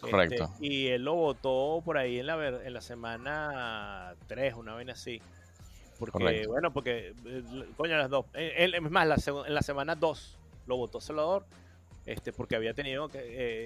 [0.00, 0.44] Correcto.
[0.44, 4.92] Este, y él lo votó por ahí en la, en la semana 3, una vaina
[4.92, 5.22] así.
[5.98, 6.48] Porque, Correcto.
[6.50, 7.42] bueno, porque, eh,
[7.76, 8.26] coño, las dos.
[8.34, 9.16] eh, él- es más, la
[9.46, 11.46] en la semana 2 lo votó Salvador.
[12.04, 13.20] Este, porque había tenido, que,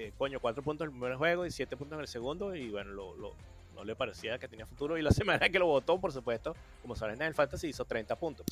[0.07, 2.55] eh, coño, 4 puntos en el primer juego y 7 puntos en el segundo.
[2.55, 3.33] Y bueno, lo- lo-
[3.75, 4.97] no le parecía que tenía futuro.
[4.97, 5.11] Y la
[5.43, 8.45] semana que lo votó, por supuesto, como saben en el Fantasy, hizo 30 puntos.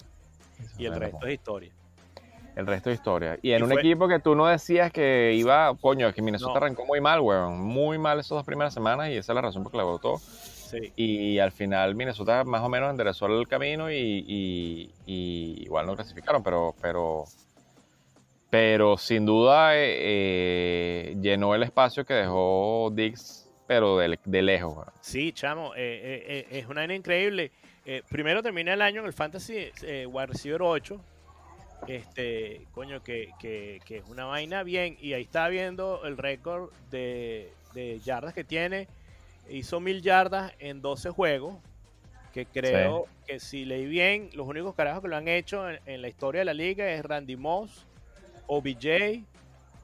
[0.78, 1.72] Y el resto es historia.
[2.58, 3.38] El resto es historia.
[3.43, 6.54] Y en Y un fue- equipo que tú no decías que iba, coño, que Minnesota
[6.54, 6.58] No.
[6.65, 7.62] arrancó muy mal, weón.
[7.62, 9.84] Muy mal esas dos primeras semanas y esa es la razón por la que la
[9.84, 10.17] votó.
[10.17, 10.91] Sí.
[10.96, 13.96] Y al final Minnesota más o menos enderezó el camino y,
[14.28, 17.26] y- y igual no clasificaron, pero, pero,
[18.50, 24.74] pero sin duda eh, eh, llenó el espacio que dejó Dix, pero de, de lejos.
[24.76, 24.88] weón.
[25.02, 27.52] Sí, chamo, eh, eh, eh, es una increíble.
[27.86, 29.70] Eh, primero termina el año en el Fantasy
[30.08, 31.00] Wide Receiver 8.
[31.88, 34.98] Este, coño, que, que- que es una vaina bien.
[35.00, 38.88] Y ahí está viendo el récord de, de yardas que tiene.
[39.50, 41.56] Hizo mil yardas en 12 juegos.
[42.34, 46.02] Que creo que si leí bien, los únicos carajos que lo han hecho en, en
[46.02, 47.86] la historia de la liga es Randy Moss,
[48.48, 49.24] OBJ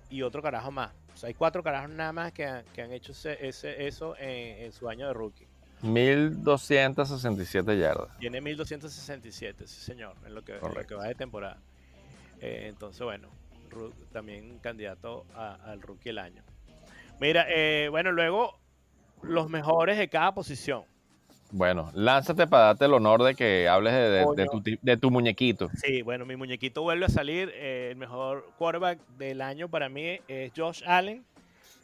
[0.10, 0.92] y otro carajo más.
[1.14, 4.16] O sea, hay cuatro carajos nada más que han, que han hecho ese, ese- eso
[4.18, 5.48] en, en su año de rookie.
[5.82, 8.10] 1267 yardas.
[8.20, 11.58] Tiene 1267, sí señor, en lo que, en lo que va de temporada.
[12.46, 13.30] Eh, entonces, bueno,
[14.12, 16.44] también candidato a- al rookie del año.
[17.22, 18.60] Mira, eh, bueno, luego
[19.22, 20.84] los mejores de cada posición.
[21.52, 24.46] Bueno, lánzate para darte el honor de que hables de, de- de Coño.
[24.52, 25.70] tu, ti- de tu muñequito.
[25.76, 27.50] Sí, bueno, mi muñequito vuelve a salir.
[27.54, 31.24] eh, el mejor quarterback del año para mí es Josh Allen.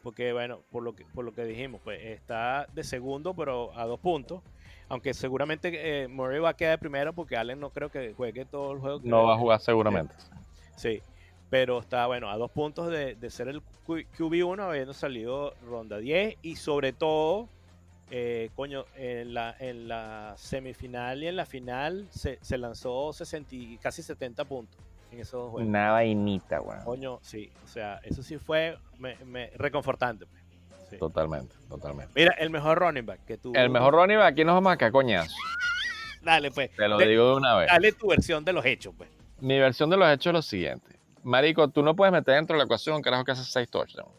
[0.03, 3.85] Porque, bueno, por lo que, por lo que dijimos, pues está de segundo, pero a
[3.85, 4.41] dos puntos.
[4.87, 5.69] Aunque seguramente
[6.03, 8.79] eh, Murray va a quedar de primero porque Allen no creo que juegue todo el
[8.79, 9.01] juego.
[9.01, 10.15] que- No va a jugar seguramente.
[10.79, 11.01] Sí,
[11.49, 15.97] pero está, bueno, a dos puntos de, de ser el Q- QB1 habiendo salido ronda
[15.97, 17.49] 10 y sobre todo,
[18.11, 23.55] eh, coño, en la, en la semifinal y en la final se, se lanzó 60,
[23.55, 24.79] y casi 70 puntos
[25.11, 25.67] en esos dos juegos.
[25.67, 26.83] Una vainita, weón.
[26.85, 30.25] Coño, sí, o sea, eso sí fue me- me- reconfortante.
[30.27, 30.41] pues.
[30.91, 30.97] Sí.
[30.97, 32.11] Totalmente, totalmente.
[32.15, 33.51] Mira, el mejor running back que tú.
[33.53, 35.35] El mejor running back, aquí nos vamos a coñazo.
[36.21, 36.71] Dale, pues.
[36.75, 37.67] Te lo de- digo de una vez.
[37.67, 39.09] Dale tu versión de los hechos, pues.
[39.41, 40.99] Mi versión de los hechos es lo siguiente.
[41.23, 44.11] Marico, tú no puedes meter dentro de la ecuación un carajo que hace seis touchdowns.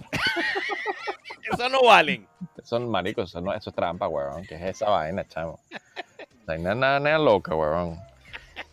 [1.52, 2.26] Eso no valen.
[2.56, 4.44] Eso, marico, eso, no, eso es trampa, weón.
[4.46, 5.60] ¿Qué es esa vaina, chamo?
[6.44, 8.00] Vaina nada, nada loca, weón.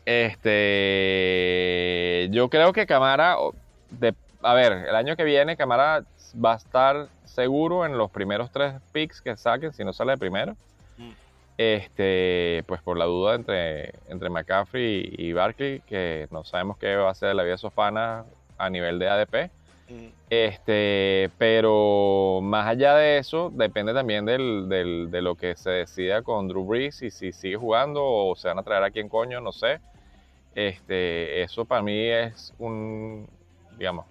[0.05, 0.69] Este,
[2.31, 3.38] yo creo que Camara,
[3.91, 6.03] de, a ver, el año que viene Camara
[6.43, 10.17] va a estar seguro en los primeros tres picks que saquen, si no sale de
[10.17, 10.57] primero.
[11.57, 16.95] Este, pues por la duda entre, entre McCaffrey y, y Barkley, que no sabemos qué
[16.95, 18.25] va a ser la vida panas
[18.57, 19.49] a nivel de ADP.
[19.89, 25.69] Mm, Este, pero más allá de eso, depende también del, del- de lo que se
[25.69, 29.09] decida con Drew Brees y si sigue jugando o se van a traer a quien
[29.09, 29.79] coño, no sé.
[30.55, 33.27] Este, eso para mí es un,
[33.77, 34.05] digamos,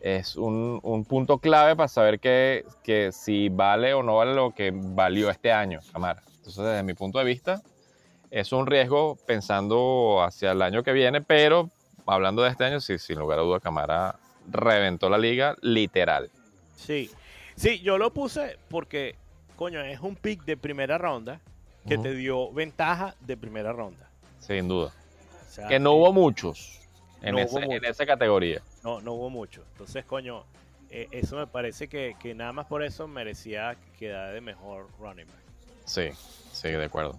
[0.00, 4.52] es un, un punto clave para saber que, que si vale o no vale lo
[4.52, 6.22] que valió este año, Camara.
[6.42, 7.62] Entonces, desde mi punto de vista,
[8.32, 11.70] es un riesgo pensando hacia el año que viene, pero
[12.04, 14.16] hablando de este año, sí, sin lugar a duda, Camara
[14.50, 16.30] reventó la liga literal.
[16.76, 17.08] Sí,
[17.54, 19.14] sí, yo lo puse porque,
[19.54, 21.40] coño, es un pick de primera ronda
[21.86, 24.08] que te dio ventaja de primera ronda.
[24.40, 24.92] Sin duda.
[25.48, 26.80] O sea, Que no hubo muchos
[27.22, 27.88] en, no ese- hubo en muchos.
[27.90, 28.62] esa categoría.
[28.82, 29.62] no, no hubo mucho.
[29.72, 30.42] Entonces, coño,
[30.90, 35.26] eh, eso me parece que, que nada más por eso merecía quedar de mejor running
[35.26, 35.41] back.
[35.84, 36.10] Sí,
[36.52, 37.18] sí, de acuerdo.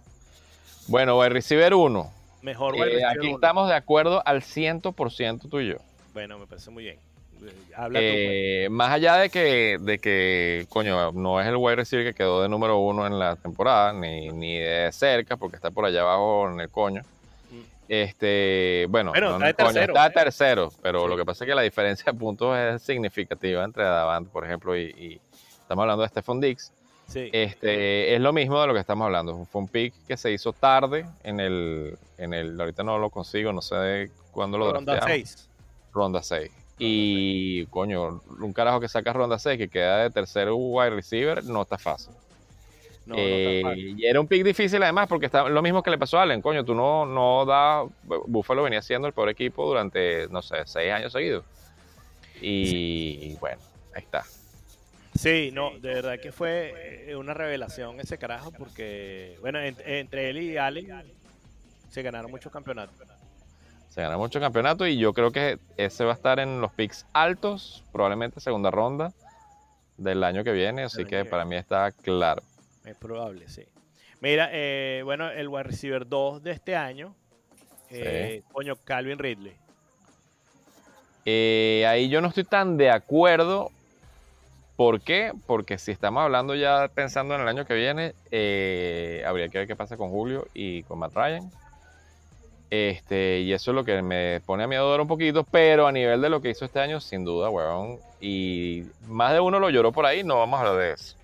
[0.87, 2.11] Bueno, wide receiver 1.
[2.41, 3.35] Mejor wide receiver aquí uno.
[3.35, 5.77] estamos de acuerdo al 100% tú y yo.
[6.13, 6.97] Bueno, me parece muy bien.
[7.45, 8.15] Eh, Habla tú, pues.
[8.15, 12.41] Eh, más allá de que, de que, coño, no es el wide receiver que quedó
[12.41, 16.49] de número uno en la temporada, ni, ni de cerca, porque está por allá abajo
[16.49, 17.01] en el coño.
[17.51, 17.61] Mm.
[17.89, 19.93] Este, bueno, Bueno, no está de coño, tercero.
[19.93, 21.07] está de tercero, pero Sí.
[21.09, 24.77] lo que pasa es que la diferencia de puntos es significativa entre Davant, por ejemplo,
[24.77, 25.21] y, y
[25.61, 26.71] estamos hablando de Stephon Diggs.
[27.07, 27.29] Sí.
[27.31, 29.45] Este, es lo mismo de lo que estamos hablando.
[29.51, 33.53] Fue un pick que se hizo tarde en el, en el, ahorita no lo consigo,
[33.53, 35.29] no sé de cuándo lo ronda drafteamos.
[35.29, 35.49] 6.
[35.93, 36.51] Ronda 6.
[36.79, 41.61] Y, coño, un carajo que saca ronda 6 que queda de tercer wide receiver no
[41.61, 42.13] está fácil.
[43.05, 43.61] No, Eh,
[43.97, 46.41] y era un pick difícil además porque está lo mismo que le pasó a Allen,
[46.41, 47.83] coño, tú no, no da,
[48.27, 51.43] Buffalo venía siendo el peor equipo durante, no sé, seis años seguidos.
[52.41, 53.61] Y bueno,
[53.93, 54.23] ahí está.
[55.15, 60.29] Sí, no, de verdad que fue eh, una revelación ese carajo porque, bueno, en- entre
[60.29, 60.87] él y Allen
[61.89, 62.95] se ganaron muchos campeonatos.
[63.89, 67.05] Se gana mucho campeonato y yo creo que ese va a estar en los picks
[67.13, 69.13] altos, probablemente segunda ronda
[69.97, 72.41] del año que viene, así que para mí está claro.
[72.83, 73.63] Es probable, sí.
[74.19, 77.13] Mira, eh, bueno, el wide receiver 2 de este año,
[77.91, 79.53] eh, coño, Calvin Ridley.
[81.25, 83.71] Eh, ahí yo no estoy tan de acuerdo.
[84.75, 85.31] ¿Por qué?
[85.45, 89.67] Porque si estamos hablando ya pensando en el año que viene, eh, habría que ver
[89.67, 91.51] qué pasa con Julio y con Matt Ryan.
[92.71, 96.21] Este, y eso es lo que me pone a dudar un poquito, pero a nivel
[96.21, 97.99] de lo que hizo este año, sin duda, weón.
[98.19, 101.15] Y más de uno lo lloró por ahí, no vamos a hablar de eso.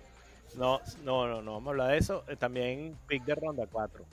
[0.56, 2.22] No, no, no, no vamos a hablar de eso.
[2.28, 4.04] Eh, también pick de ronda 4.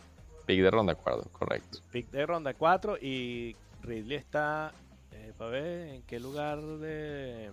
[0.47, 1.78] Pick de ronda, de acuerdo, correcto.
[1.91, 4.71] Pick de ronda 4 y Ridley está,
[5.12, 7.52] eh, para ver en qué lugar de,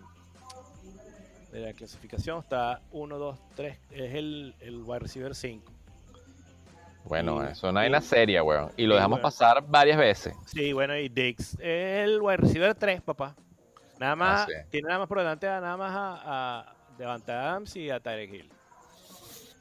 [1.54, 5.72] de la clasificación está 1, 2, 3, es el, el wide receiver 5.
[7.04, 8.72] Bueno, Y- eso no hay y- una seria, weón.
[8.76, 9.22] Y lo dejamos weón.
[9.22, 10.34] pasar varias veces.
[10.46, 13.36] Sí, bueno, y Dix es el wide receiver 3, papá.
[14.00, 14.68] Nada más, Así es.
[14.70, 16.22] tiene nada más por delante nada más a,
[16.60, 18.50] a Devante Adams y a Tyreek Hill.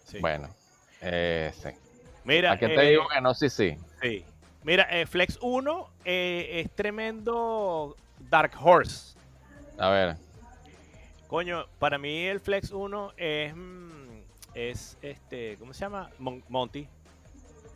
[0.05, 0.17] Sí.
[0.19, 0.49] Bueno,
[1.01, 1.69] eh, sí.
[2.23, 3.33] Mira, ¿A qué te eh, digo que no?
[3.35, 3.77] Sí, sí.
[4.01, 4.25] Sí.
[4.63, 7.95] Mira, eh, Flex 1 eh, es tremendo
[8.29, 9.15] Dark Horse.
[9.77, 10.15] A ver,
[11.33, 14.21] Coño, para mí el Flex 1 es, mm,
[14.53, 16.11] es este, ¿cómo se llama?
[16.19, 16.87] Mon- Monty.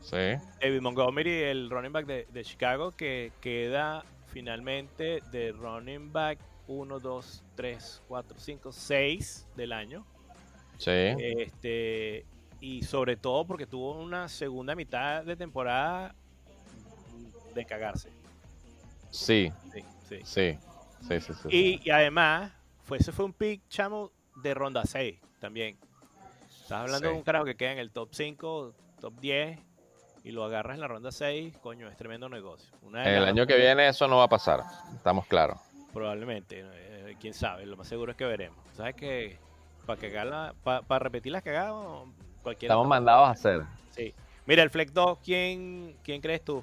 [0.03, 0.15] sí.
[0.61, 6.99] David Montgomery, el running back de, de Chicago, que queda finalmente de running back 1,
[6.99, 10.05] 2, 3, 4, 5, 6 del año.
[10.77, 10.91] Sí.
[10.91, 12.25] Este,
[12.61, 16.13] y sobre todo porque tuvo una segunda mitad de temporada
[17.55, 18.11] de cagarse.
[19.09, 20.19] Sí, Sí, sí.
[20.23, 20.57] sí.
[21.07, 21.47] Sí, sí, sí.
[21.49, 22.51] Y, y además,
[22.87, 25.77] fue, ese fue un pick, chamo, de ronda 6 también.
[26.49, 27.13] Estás hablando Sí.
[27.13, 29.59] de un carajo que queda en el top 5, top 10,
[30.23, 32.69] y lo agarras en la ronda 6, coño, es tremendo negocio.
[32.81, 34.61] Una el año que viene eso no va a pasar.
[34.95, 35.59] Estamos claros.
[35.93, 38.59] Probablemente, eh, quién sabe, lo más seguro es que veremos.
[38.73, 39.39] ¿Sabes que
[39.85, 41.73] Para cagarla, para repetir las cagadas,
[42.43, 42.73] cualquiera.
[42.73, 43.61] Estamos mandados a hacer.
[43.91, 44.13] Sí.
[44.45, 46.61] Mira, el Flex 2, ¿quién, ¿quién crees tú?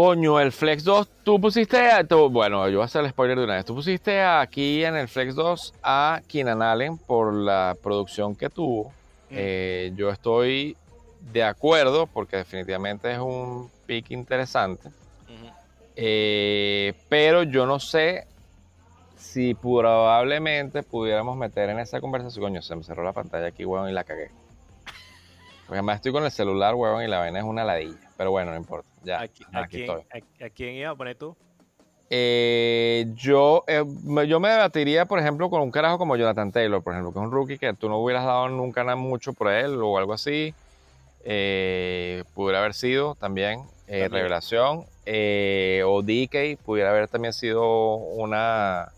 [0.00, 3.38] Coño, el Flex 2, tú pusiste, a- tú- bueno, yo voy a hacer el spoiler
[3.38, 3.64] de una vez.
[3.64, 8.92] Tú pusiste aquí en el Flex 2 a Keenan Allen por la producción que tuvo.
[9.30, 10.76] Eh, yo estoy
[11.32, 14.90] de acuerdo porque definitivamente es un pick interesante.
[15.96, 18.26] Eh, pero yo no sé
[19.16, 22.44] si probablemente pudiéramos meter en esa conversación.
[22.44, 24.30] Coño, se me cerró la pantalla aquí, weón, y la cagué.
[25.66, 28.05] Porque además estoy con el celular, weón, y la vaina es una ladilla.
[28.16, 28.88] Pero bueno, no importa.
[29.04, 30.02] Ya, ¿A, qui- ya a aquí quién, estoy.
[30.42, 31.36] a- a quién iba a poner tú?
[32.08, 36.82] Eh, yo, eh, me- yo me debatiría, por ejemplo, con un carajo como Jonathan Taylor,
[36.82, 39.48] por ejemplo, que es un rookie que tú no hubieras dado nunca nada mucho por
[39.48, 40.54] él o algo así.
[41.24, 44.10] Eh, pudiera haber sido también, eh, También.
[44.12, 44.84] revelación.
[45.84, 48.92] O DK pudiera haber también sido una,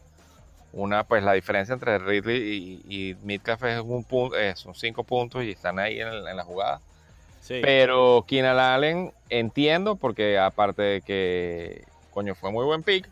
[0.74, 5.42] una, pues la diferencia entre Ridley y, y Metcalf es un punto, son cinco puntos
[5.44, 6.80] y están ahí en, el- en la jugada.
[7.48, 7.60] Sí.
[7.62, 13.08] Pero Keenan Allen entiendo porque aparte de que, coño, fue muy buen pick,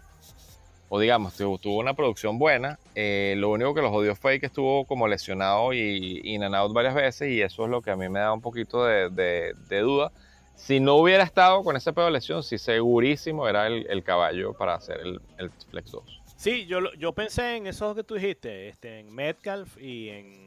[0.90, 4.46] o digamos, tu- tuvo una producción buena, eh, lo único que lo jodió fue que
[4.46, 7.96] estuvo como lesionado y in and out varias veces y eso es lo que a
[7.96, 10.12] mí me da un poquito de, de- de duda.
[10.55, 14.53] Si no hubiera estado con ese pedo de lesión, sí segurísimo era el, el caballo
[14.53, 16.22] para hacer el, el Flex 2.
[16.37, 20.46] Sí, yo, yo pensé en esos que tú dijiste, este, en Metcalf y en...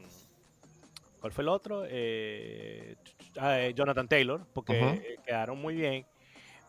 [1.20, 1.82] ¿Cuál fue el otro?
[1.86, 2.94] Eh,
[3.34, 6.06] eh, Jonathan Taylor, porque quedaron muy bien.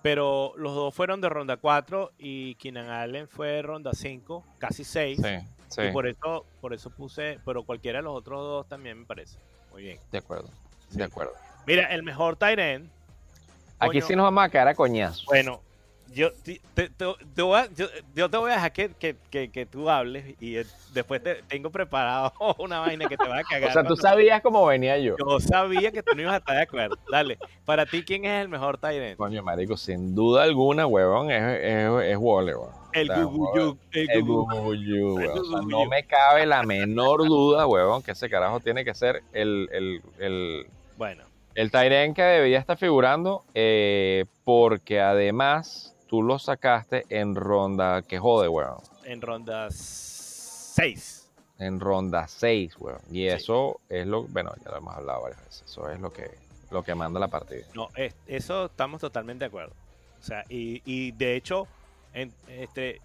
[0.02, 4.84] Pero los dos fueron de ronda 4 y Keenan Allen fue de ronda 5, casi
[4.84, 5.20] 6.
[5.22, 9.00] Sí, sí, Y por eso, por eso puse, pero cualquiera de los otros dos también
[9.00, 9.38] me parece.
[9.72, 10.00] Muy bien.
[10.12, 10.50] de acuerdo,
[10.90, 10.98] Sí.
[10.98, 11.34] de acuerdo.
[11.68, 12.90] Mira, el mejor end,
[13.80, 15.24] Aquí sí nos vamos a quedar a coñazo.
[15.28, 15.62] Bueno,
[16.14, 19.16] yo te, te- te- te voy a- yo, yo te voy a dejar que, que-
[19.30, 23.40] que- que tú hables y eh, después te tengo preparado una vaina que te va
[23.40, 23.70] a cagar.
[23.70, 25.16] O sea, tú sabías cómo venía yo.
[25.18, 26.98] Yo sabía que tú no ibas a estar de acuerdo.
[27.10, 29.18] Dale, para ti, ¿quién es el mejor end?
[29.18, 32.82] Coño, marico, sin duda alguna, huevón, es, es, es Waller, weón.
[32.94, 34.52] El O sea, Gugu Waller- Yug, el El Gugu.
[34.52, 35.30] Gugu, weón.
[35.40, 38.94] O sea, Gugu no me cabe la menor duda, huevón, que ese carajo tiene que
[38.94, 40.66] ser el, el, el,
[40.98, 41.24] Bueno,
[41.56, 48.20] el Tyren que debería estar figurando, eh, porque además tú lo sacaste en ronda que
[48.20, 48.78] jode, weón.
[49.06, 51.32] en ronda 6.
[51.58, 53.00] En ronda 6, weón.
[53.10, 55.64] Y eso es lo, bueno, ya lo hemos hablado varias veces.
[55.66, 56.30] Eso es lo que,
[56.70, 57.66] lo que manda la partida.
[57.74, 59.74] No, es- eso estamos totalmente de acuerdo.
[60.20, 61.68] O sea, y, y de hecho,
[62.14, 63.00] en- este,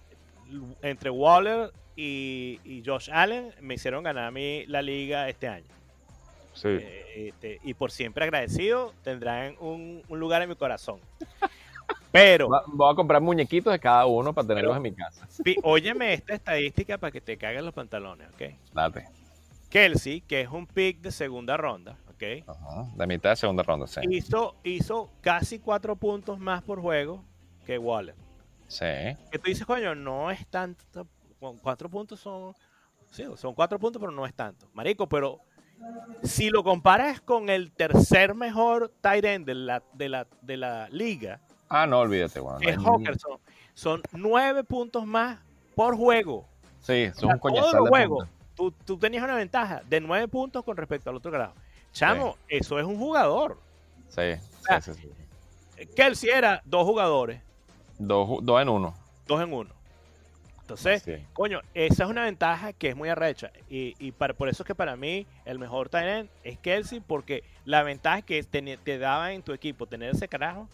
[0.82, 5.66] entre Waller y, y Josh Allen me hicieron ganar a mí la liga este año.
[6.54, 6.68] Sí.
[6.70, 10.98] Eh, este, y por siempre agradecido, tendrán un, un lugar en mi corazón.
[12.16, 15.26] Pero, Voy a comprar muñequitos de cada uno para tenerlos Pero- en mi casa.
[15.44, 18.42] pi- óyeme esta estadística para que te caguen los pantalones, ¿ok?
[18.72, 19.08] Date.
[19.68, 22.48] Kelsey, que es un pick de segunda ronda, ¿ok?
[22.48, 22.86] Ajá.
[22.96, 24.00] De mitad de segunda ronda, sí.
[24.10, 27.22] Hizo, hizo casi cuatro puntos más por juego
[27.66, 28.14] que Waller.
[28.68, 28.84] Sí.
[29.30, 31.06] Que tú dices, coño, no es tanto.
[31.62, 32.54] Cuatro puntos son.
[33.10, 34.68] Sí, son cuatro puntos, pero no es tanto.
[34.72, 35.40] Marico, pero
[36.22, 40.88] si lo comparas con el tercer mejor tight end de la, de la, de la
[40.90, 43.38] liga, Ah, no, olvídate, es No hay ni- Hawkinson,
[43.74, 45.38] son nueve puntos más
[45.74, 46.46] por juego.
[46.80, 50.28] Sí, O son sea, un todos los juegos, tú, tú tenías una ventaja de nueve
[50.28, 51.52] puntos con respecto al otro grado.
[51.92, 53.58] Chamo, eso es un jugador.
[54.08, 55.10] Sí, sea, sí, sí,
[55.76, 55.86] sí.
[55.96, 57.40] Kelsey era dos jugadores,
[57.98, 58.94] Dos, dos en uno.
[59.26, 59.70] dos en uno.
[60.60, 61.14] Entonces, Sí.
[61.32, 63.50] Coño, esa es una ventaja que es muy arrecha.
[63.70, 67.00] Y, y para- por eso es que para mí el mejor tight end es Kelsey,
[67.00, 70.68] porque la ventaja que te, te daba en tu equipo tener ese carajo,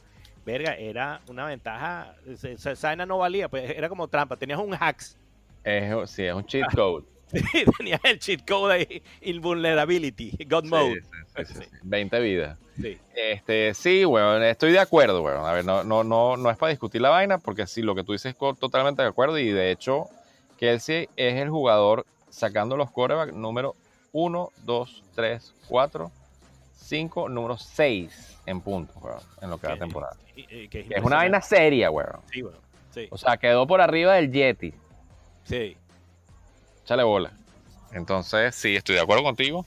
[0.44, 2.14] verga, era una ventaja.
[2.26, 4.36] Esa no valía, pues era como trampa.
[4.36, 5.16] Tenías un hacks.
[5.64, 6.72] Es, sí, es un cheat Ah.
[6.74, 7.04] code.
[7.78, 11.00] tenías el cheat code ahí, invulnerability, God mode.
[11.00, 11.60] sí, sí, sí, Sí.
[11.64, 11.76] sí.
[11.82, 12.58] 20 vidas.
[12.80, 12.98] Sí.
[13.14, 15.44] Este, sí, weón, estoy de acuerdo, weón.
[15.46, 18.02] A ver, no, no, no, no es para discutir la vaina, porque sí, lo que
[18.04, 19.38] tú dices es totalmente de acuerdo.
[19.38, 20.06] Y de hecho,
[20.58, 23.74] Kelsey es el jugador sacando los corebacks número
[24.12, 26.10] 1, 2, 3, 4,
[26.92, 30.14] 5, número 6 en puntos, weón, en lo que va temporada.
[30.36, 32.20] y- y- que es Que es una vaina seria, weón.
[32.30, 34.74] Sí, O sea, quedó por arriba del Yeti.
[35.44, 35.74] sí.
[36.84, 37.30] Échale bola.
[37.92, 39.64] Entonces, sí, estoy de acuerdo contigo.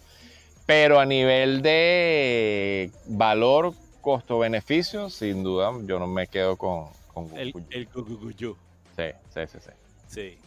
[0.67, 6.89] Pero a nivel de valor, costo-beneficio, sin duda, yo no me quedo con.
[7.13, 7.87] con El, el.
[7.87, 9.71] Sí, sí, sí, sí.
[10.07, 10.37] Sí.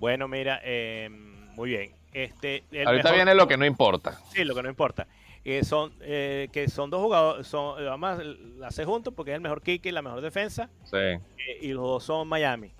[0.00, 1.08] Bueno, mira, eh,
[1.54, 1.92] muy bien.
[2.12, 4.18] Este, el Ahorita mejor- viene lo que no importa.
[4.32, 5.06] Sí, lo que no importa.
[5.44, 8.20] Eh, son, eh, que son dos jugadores, son, eh, vamos
[8.62, 10.68] a hacer juntos porque es el mejor kick y la mejor defensa.
[10.84, 10.96] Sí.
[10.96, 11.20] eh,
[11.62, 12.72] y los dos son Miami.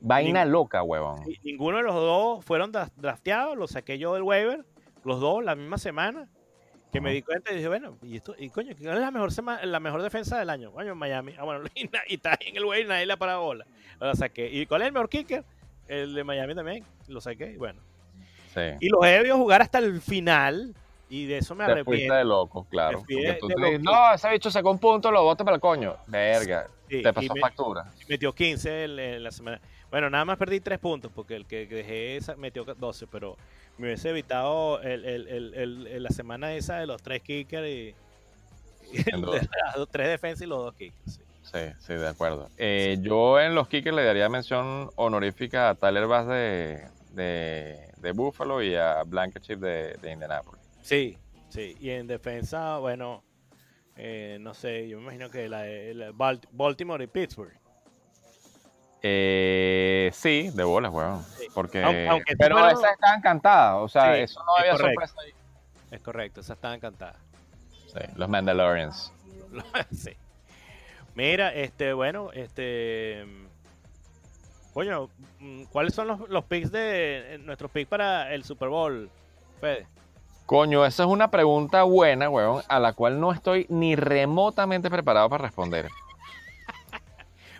[0.00, 1.20] Vaina loca, huevón.
[1.42, 4.64] Ninguno de los dos fueron dra- drafteados, los saqué yo del waiver,
[5.04, 6.28] los dos la misma semana.
[6.92, 9.30] Que me di cuenta y dije, bueno, y esto, y coño, ¿cuál es la mejor
[9.30, 10.70] sema- la mejor defensa del año?
[10.72, 11.34] Coño, Miami.
[11.38, 13.66] Ah, bueno, y, y está en el waiver, nadie le ha parado bola.
[14.00, 14.48] Lo saqué.
[14.50, 15.44] ¿Y cuál es el mejor kicker?
[15.88, 16.84] El de Miami también.
[17.08, 17.80] Lo saqué, y bueno.
[18.54, 18.60] Sí.
[18.80, 20.74] Y los he debido jugar hasta el final.
[21.08, 22.14] Y de eso me Te arrepiento.
[22.14, 22.98] de loco, claro.
[22.98, 25.96] Porque tú te dices, no, ese bicho sacó un punto, lo botas para el coño.
[26.08, 26.68] Verga.
[26.88, 27.92] Sí, te y pasó me- factura.
[28.08, 29.60] metió 15 el- en la semana.
[29.90, 33.36] Bueno, nada más perdí 3 puntos porque el que dejé esa metió 12, pero
[33.78, 37.94] me hubiese evitado el, la semana esa de los 3 kickers y,
[39.12, 41.14] las 3 defensas y los 2 kickers.
[41.14, 41.20] sí.
[41.42, 42.48] Sí, sí, de acuerdo.
[42.58, 48.12] Eh, Yo en los kickers le daría mención honorífica a Tyler Bass de, de, de
[48.12, 50.60] Buffalo y a Blankenship de, de Indianapolis.
[50.86, 51.18] Sí,
[51.48, 51.76] sí.
[51.80, 53.24] Y en defensa, bueno,
[53.96, 56.12] eh, no sé, yo me imagino que la,
[56.52, 57.58] Baltimore y Pittsburgh.
[59.02, 61.24] Eh, sí, de bolas, weón.
[61.24, 61.46] Sí.
[61.54, 64.60] Porque, Aunque- aunque sí pero fueron- esas estaban cantadas, o sea, Sí, eso no es
[64.60, 65.00] había correcto.
[65.06, 65.32] sorpresa ahí.
[65.90, 67.16] Es correcto, esa estaba encantada.
[67.92, 69.12] Sí, los Mandalorians.
[69.92, 70.10] sí.
[71.14, 73.24] Mira, este, bueno, este.
[74.74, 75.08] Coño,
[75.40, 77.34] mm, ¿cuáles son los, los picks de.
[77.34, 79.10] eh, nuestros picks para el Super Bowl,
[79.60, 79.86] Fede?
[80.46, 85.28] Coño, esa es una pregunta buena, weón, a la cual no estoy ni remotamente preparado
[85.28, 85.88] para responder.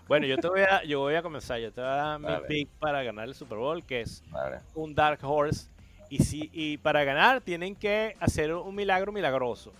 [0.09, 1.59] Bueno, yo te voy a, yo voy a comenzar.
[1.59, 4.61] Yo te voy a dar mi pick para ganar el Super Bowl, que es Vale.
[4.77, 5.69] un Dark Horse.
[6.09, 9.73] Y, si, y para ganar tienen que hacer un milagro milagroso,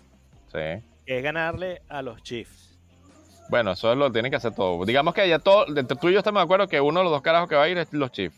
[0.51, 0.83] Sí.
[1.07, 2.77] que es ganarle a los Chiefs.
[3.49, 4.85] Bueno, eso lo tienen que hacer todo.
[4.85, 7.13] Digamos que ya todo, entre tú y yo estamos de acuerdo que uno de los
[7.13, 8.37] dos carajos que va a ir es los Chiefs.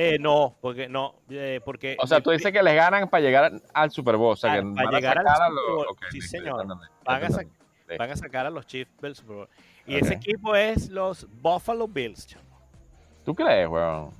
[0.00, 3.52] Eh, no, porque no, eh, porque O sea, tú dices que les ganan para llegar
[3.74, 4.34] al Super Bowl.
[4.34, 5.86] O sea, que para van a llegar al sacar a los.
[6.12, 6.64] Sí, señor.
[7.04, 7.28] Van a
[7.98, 9.48] van a sacar a los Chiefs del Super Bowl.
[9.86, 12.44] Y ese equipo es los Buffalo Bills, chamo.
[13.24, 14.10] ¿Tú crees, weón?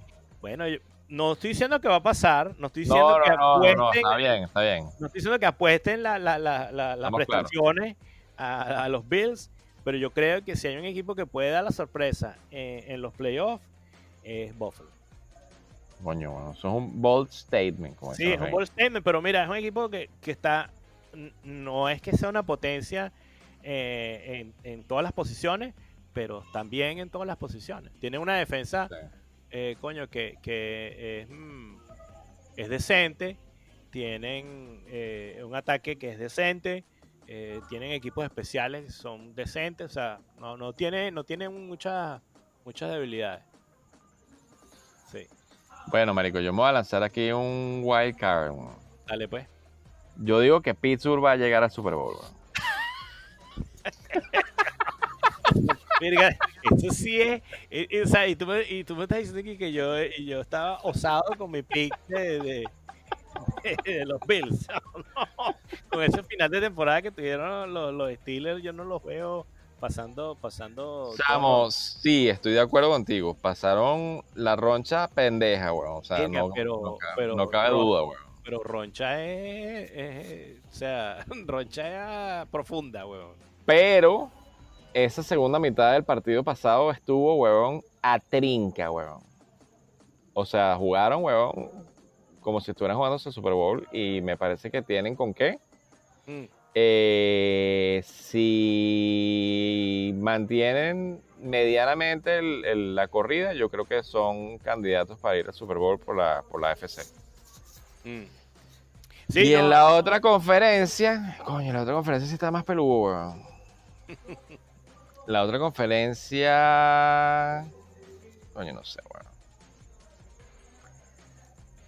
[0.41, 3.31] Bueno, yo no estoy diciendo que va a pasar, no estoy diciendo No, no, que
[3.31, 4.85] apuesten, no, está bien, está bien.
[4.99, 7.97] no estoy diciendo que apuesten la- la- la- la- las prestaciones
[8.37, 9.49] a, a los Bills,
[9.85, 13.01] pero yo creo que si hay un equipo que puede dar la sorpresa en, en
[13.01, 13.65] los playoffs,
[14.25, 14.91] es Buffalo.
[16.03, 17.97] Coño, weón, eso es un bold statement.
[17.97, 20.71] Como Sí, es un bold statement, pero mira, es un equipo que, que está,
[21.43, 23.13] no es que sea una potencia
[23.63, 25.75] eh, en, en todas las posiciones,
[26.13, 27.93] pero también en todas las posiciones.
[28.01, 28.95] Tiene una defensa Sí.
[29.51, 31.77] eh, coño, que, que es, mm,
[32.57, 33.37] es decente,
[33.91, 36.85] tienen eh, un ataque que es decente,
[37.27, 42.21] eh, tienen equipos especiales que son decentes, o sea, no, no tiene, no tienen muchas,
[42.65, 43.45] muchas debilidades.
[45.11, 45.27] Sí,
[45.91, 48.53] Bueno, marico, yo me voy a lanzar aquí un wild card.
[49.07, 49.47] dale pues.
[50.17, 52.15] Yo digo que Pittsburgh va a llegar al Super Bowl.
[56.01, 59.19] Verga, eso sí es, eh, eh, o sea, y tú me, y tú me estás
[59.19, 62.65] diciendo que, que yo, y yo estaba osado con mi pick de, de,
[63.85, 64.67] de los Bills.
[65.17, 65.55] No,
[65.89, 69.47] con ese final de temporada que tuvieron los, los Steelers, yo no los veo
[69.81, 71.13] pasando, pasando.
[71.17, 73.35] Chamo, sí, estoy de acuerdo contigo.
[73.35, 75.99] Pasaron la roncha pendeja, weón.
[75.99, 78.29] O sea, Venga, no, pero- no cabe, pero- no cabe duda, weón.
[78.45, 83.33] Pero Roncha es, es- o sea, Roncha es profunda, weón.
[83.67, 84.31] Pero
[84.95, 89.21] esa segunda mitad del partido pasado estuvo, weón, a trinca, weón.
[90.33, 91.71] O sea, jugaron, weón,
[92.41, 95.59] como si estuvieran jugando el Super Bowl y me parece que tienen con qué.
[96.27, 96.45] Mm,
[96.81, 98.53] Eh, si
[100.21, 105.77] mantienen medianamente el- el- la corrida, yo creo que son candidatos para ir al Super
[105.79, 107.03] Bowl por la, por la FC.
[108.05, 108.23] mm.
[109.35, 113.43] y en la otra conferencia, coño, la otra conferencia sí está más peludo, weón.
[115.27, 116.55] La otra conferencia,
[118.55, 119.27] coño, no sé, weón.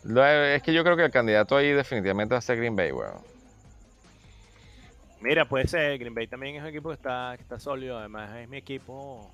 [0.03, 2.91] Lo- Es que yo creo que el candidato ahí definitivamente va a ser Green Bay,
[2.93, 3.30] weón.
[5.21, 8.35] Mira, puede ser, Green Bay también es un equipo que está, que está sólido, además
[8.37, 9.31] es mi equipo.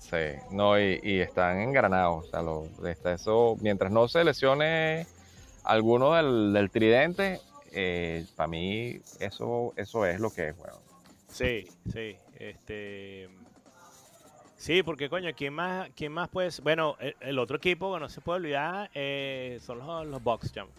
[0.00, 2.26] Sí, no, y, y están engranados.
[2.26, 5.06] O sea, lo, está eso, mientras no se lesione
[5.64, 7.40] alguno del, del tridente,
[8.36, 10.80] para mí eso, eso es lo que es, weón.
[11.28, 13.28] Sí, sí, este...
[14.56, 16.64] Sí, porque coño, ¿quién más, quién más puede ser?
[16.64, 20.52] Bueno, el, el otro equipo que no se puede olvidar eh, son los, los Bucks,
[20.52, 20.70] chamo.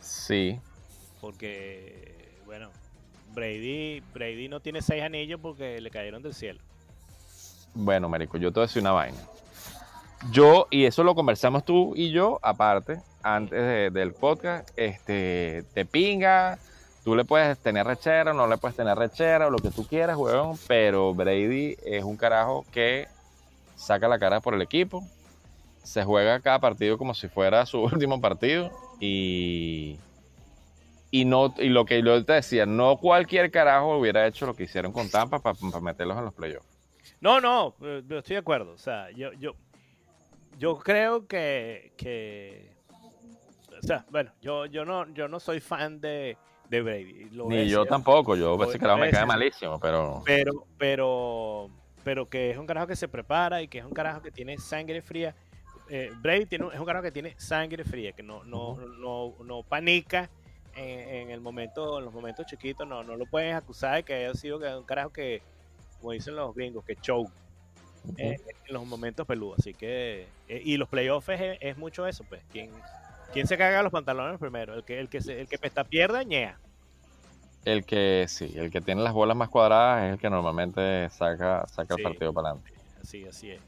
[0.00, 0.60] Sí,
[1.20, 2.11] Porque,
[2.52, 2.68] bueno,
[3.34, 6.60] Brady, Brady no tiene seis anillos porque le cayeron del cielo.
[7.72, 9.16] bueno, marico, yo te voy a decir una vaina.
[10.30, 15.86] Yo, y eso lo conversamos tú y yo, aparte, antes de- del podcast, este, te
[15.86, 16.58] pinga,
[17.04, 20.18] tú le puedes tener rechera, no le puedes tener rechera, o lo que tú quieras,
[20.18, 23.08] weón, pero Brady es un carajo que
[23.76, 25.02] saca la cara por el equipo,
[25.82, 29.96] se juega cada partido como si fuera su último partido, y,
[31.14, 34.62] y, no, y lo que yo te decía, no cualquier carajo hubiera hecho lo que
[34.62, 36.66] hicieron con Tampa para meterlos en los playoffs.
[37.20, 38.72] No, no, eh, estoy de acuerdo.
[38.72, 39.54] O sea, yo, yo,
[40.58, 42.72] yo creo que, que
[43.80, 46.38] o sea, bueno, yo, yo no, yo no soy fan de,
[46.70, 47.28] de Brady.
[47.32, 51.70] lo Ni yo tampoco, yo ese carajo me cae malísimo, pero Pero, pero,
[52.04, 54.56] pero que es un carajo que se prepara y que es un carajo que tiene
[54.56, 55.34] sangre fría.
[55.90, 59.62] Eh, Brady tiene, es un carajo que tiene sangre fría, que no, no, no, no
[59.62, 60.30] panica
[60.76, 64.14] en, en el momento, en los momentos chiquitos, no, no lo puedes acusar de que
[64.14, 65.42] haya sido que un carajo que,
[66.00, 67.30] como dicen los gringos, que choke
[68.18, 69.58] eh, en los momentos peludos.
[69.60, 72.42] Así que, eh, y los playoffs es, es mucho eso, pues.
[72.50, 72.70] ¿Quién,
[73.32, 74.74] quién se caga los pantalones primero?
[74.74, 76.58] El que, el que, se, el que pesta pierde, ñea.
[77.64, 81.64] el que sí, el que tiene las bolas más cuadradas es el que normalmente saca,
[81.68, 82.00] saca Sí.
[82.00, 82.72] el partido para adelante.
[83.00, 83.60] Así, así es.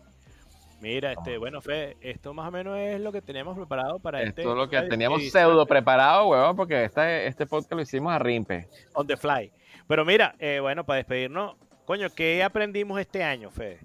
[0.84, 4.42] Mira, este, bueno, Fe, esto más o menos es lo que teníamos preparado para Esto
[4.42, 4.42] este.
[4.42, 8.68] es lo que teníamos pseudo preparado, huevón, porque este, este podcast lo hicimos a rimpe.
[8.92, 9.50] On the fly.
[9.88, 11.56] Pero mira, eh, bueno, para despedirnos,
[11.86, 13.78] coño, ¿qué aprendimos este año, Fe?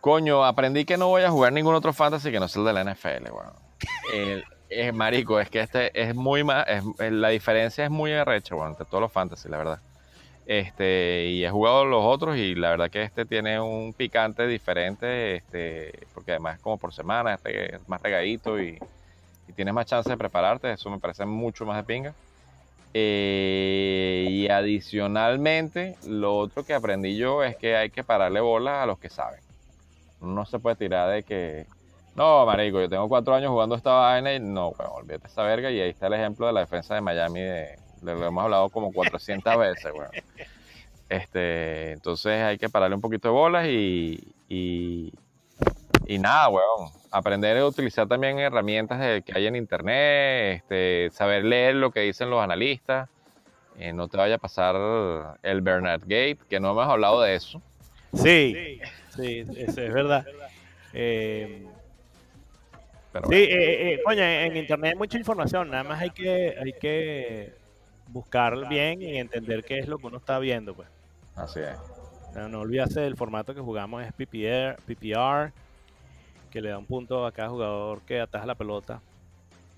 [0.00, 2.72] Coño, aprendí que no voy a jugar ningún otro fantasy que no sea el de
[2.72, 3.52] la NFL, weón.
[4.12, 8.56] El- es marico, es que este es muy más, es- la diferencia es muy arrecha,
[8.56, 9.80] weón, entre todos los fantasy, la verdad.
[10.46, 15.36] Este, y he jugado los otros y la verdad que este tiene un picante diferente,
[15.36, 18.78] este, porque además es como por semana, este es más regadito y,
[19.56, 22.14] tienes más chance de prepararte, eso me parece mucho más de pinga.
[22.94, 28.86] Eh, y adicionalmente, lo otro que aprendí yo es que hay que pararle bolas a
[28.86, 29.40] los que saben.
[30.20, 31.66] No se puede tirar de que,
[32.14, 35.70] no, marico, yo tengo cuatro años jugando esta vaina y no, bueno, olvídate esa verga.
[35.70, 38.92] Y ahí está el ejemplo de la defensa de Miami, de lo hemos hablado como
[38.92, 40.10] 400 veces, weón.
[41.08, 45.12] Este, entonces hay que pararle un poquito de bolas y, y,
[46.06, 46.90] y nada, weón.
[47.10, 52.00] Aprender a utilizar también herramientas de- que hay en internet, este, saber leer lo que
[52.00, 53.08] dicen los analistas.
[53.78, 54.74] Eh, no te vaya a pasar
[55.42, 57.62] el Bernard Gate, que no hemos hablado de eso.
[58.14, 58.80] Sí,
[59.14, 60.24] sí, eso es verdad.
[60.98, 61.66] Eh,
[63.12, 66.72] Pero sí, eh, eh, coño, en internet hay mucha información, nada más hay que, hay
[66.72, 67.52] que
[68.08, 70.88] buscar bien y entender qué es lo que uno está viendo, pues.
[71.34, 71.76] Así es.
[72.34, 75.52] No, no olvidarse del formato que jugamos es PPR, PPR
[76.50, 79.02] que le da un punto a cada jugador que ataja la pelota.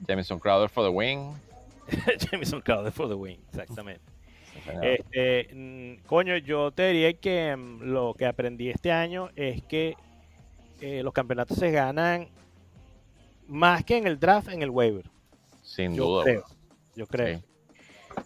[0.07, 1.33] Jameson Crowder for the win.
[2.31, 4.03] Jameson Crowder for the win, exactamente.
[4.83, 9.97] Este, mm, coño, yo te diría que mm, lo que aprendí este año es que
[10.81, 12.29] eh, los campeonatos se ganan
[13.47, 15.11] más que en el draft, en el waiver.
[15.63, 16.25] Sin Yo duda.
[16.25, 16.45] creo.
[16.95, 17.39] Yo creo.
[17.39, 17.45] Sí.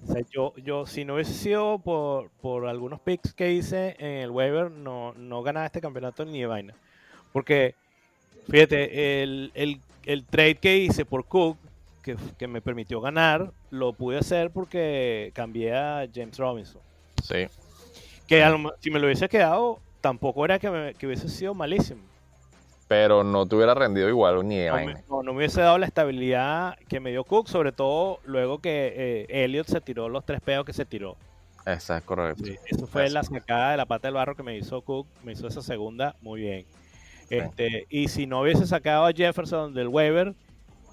[0.09, 4.22] O sea, yo, yo, si no hubiese sido por, por algunos picks que hice en
[4.22, 6.74] el waiver, no, no ganaba este campeonato ni de vaina.
[7.32, 7.74] Porque,
[8.51, 11.57] fíjate, el, el, el trade que hice por Cook,
[12.03, 16.80] que, que me permitió ganar, lo pude hacer porque cambié a James Robinson.
[17.22, 17.47] Sí.
[18.26, 21.28] Que a lo me- si me lo hubiese quedado, tampoco era que, me- que hubiese
[21.28, 22.01] sido malísimo.
[22.93, 25.03] Pero no te hubiera rendido igual ni No vaina.
[25.09, 28.93] no, no me hubiese dado la estabilidad que me dio Cook, sobre todo luego que
[29.30, 31.16] eh, Elliot se tiró los tres peos que se tiró.
[31.64, 32.45] Esa es correcto.
[32.45, 35.32] Sí, eso fue la sacada de la pata del barro que me hizo Cook, me
[35.32, 36.66] hizo esa segunda muy bien.
[37.30, 40.34] Este, y si no hubiese sacado a Jefferson del waiver,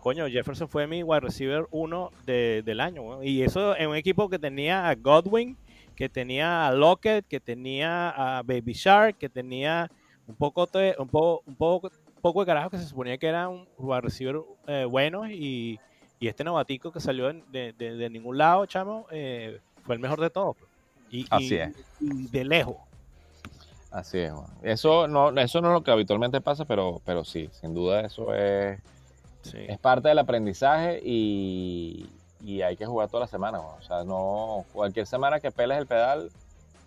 [0.02, 3.22] coño, Jefferson fue mi wide receiver uno de- del año.
[3.24, 5.58] Y eso en un equipo que tenía a Godwin,
[5.98, 9.92] que tenía a Lockett, que tenía a Baby Shark, que tenía
[10.30, 13.50] un poco de, un poco, un poco, poco de carajo que se suponía que era
[13.50, 13.68] un
[14.02, 15.80] receiver eh, bueno y,
[16.20, 20.22] y este novatico que salió de, de- de ningún lado, chamo, eh, fue el mejor
[20.22, 20.56] de todos.
[20.58, 20.70] pues.
[21.12, 21.76] Y, Así y- es.
[22.00, 22.76] y de lejos.
[23.92, 24.32] Así es.
[24.62, 28.34] Eso no, eso no es lo que habitualmente pasa, pero, pero sí, sin duda eso
[28.36, 28.80] es,
[29.42, 29.58] Sí.
[29.68, 32.08] es parte del aprendizaje y,
[32.44, 33.60] y hay que jugar toda la semana.
[33.62, 36.30] O sea, no cualquier semana que peles el pedal,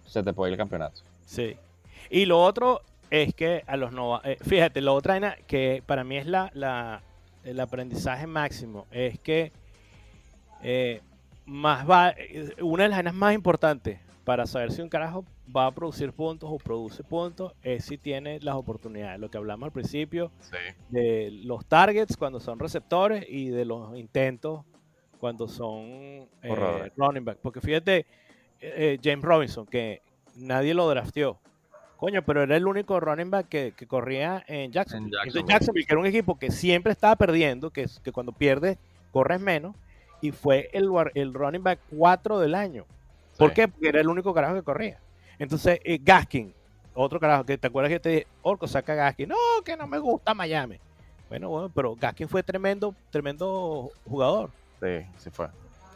[0.07, 1.01] se te puede ir el campeonato.
[1.25, 1.57] Sí.
[2.11, 2.83] Y lo otro
[3.13, 7.03] es que a los no fíjate, la otra vaina que para mí es la, la-
[7.45, 9.53] el aprendizaje máximo es que
[10.63, 11.01] eh,
[11.45, 15.67] más va, eh, una de las vainas más importantes para saber si un carajo va
[15.67, 19.19] a producir puntos o produce puntos es si tiene las oportunidades.
[19.21, 20.57] Lo que hablamos al principio Sí.
[20.91, 24.65] de los targets cuando son receptores y de los intentos
[25.19, 27.39] cuando son eh, running back.
[27.43, 28.05] Porque fíjate, eh,
[28.61, 30.01] eh, James Robinson, que
[30.37, 31.39] nadie lo drafteó.
[32.03, 35.07] Coño, pero era el único running back que, que corría en Jacksonville.
[35.07, 35.53] En Entonces, Jacksonville.
[35.53, 38.77] Jacksonville, que era un equipo que siempre estaba perdiendo, que, es- que cuando pierdes
[39.13, 39.77] corres menos,
[40.21, 40.89] y fue el,
[41.33, 42.87] running back 4 del año.
[43.39, 43.55] ¿Por Sí.
[43.55, 43.69] qué?
[43.69, 44.99] Porque era el único carajo que corría.
[45.39, 46.53] Entonces, eh, Gaskin,
[46.93, 49.29] otro carajo, que te acuerdas que te dije, Orco saca a Gaskin.
[49.29, 50.79] No, que no me gusta Miami.
[51.29, 54.51] Bueno, bueno, pero Gaskin fue tremendo, tremendo jugador.
[54.81, 55.47] Sí, sí fue.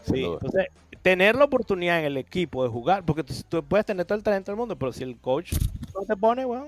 [0.05, 0.67] Sí, entonces,
[1.07, 4.25] tener la oportunidad en el equipo de jugar, porque tú, tú puedes tener todo el
[4.25, 5.53] talento del mundo, pero si el coach
[5.95, 6.67] no te pone, bueno,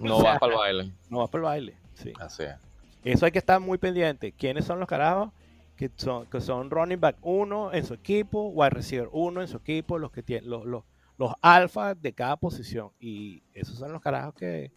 [0.00, 0.92] No o sea, vas para el baile.
[1.08, 1.76] no vas por el baile.
[1.94, 2.12] Sí.
[2.18, 2.56] Así es.
[3.04, 4.32] Eso hay que estar muy pendiente.
[4.32, 5.30] ¿Quiénes son los carajos
[5.76, 9.58] que son, que son running back 1 en su equipo, wide receiver 1 en su
[9.58, 10.82] equipo, los que tienen los, los,
[11.16, 12.90] los alfas de cada posición?
[12.98, 14.72] Y esos son los carajos que,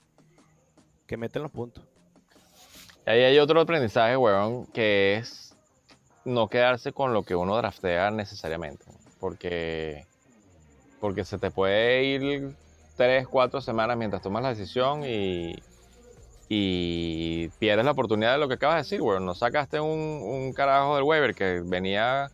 [1.08, 1.84] que meten los puntos.
[3.08, 5.50] Y ahí hay otro aprendizaje, weón, que es
[6.26, 8.86] no quedarse con lo que uno draftea necesariamente.
[9.20, 10.06] Porque,
[11.00, 12.56] porque se te puede ir
[12.96, 15.56] tres, cuatro semanas mientras tomas la decisión y,
[16.48, 19.26] y pierdes la oportunidad de lo que acabas de decir, weón.
[19.26, 22.32] No sacaste un, un carajo del waiver que venía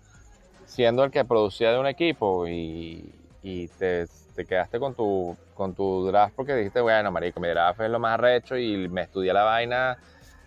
[0.65, 3.13] siendo el que producía de un equipo y,
[3.43, 7.79] y te, te quedaste con tu, con tu draft porque dijiste, bueno, marico, mi draft
[7.81, 9.97] es lo más arrecho y me estudié la vaina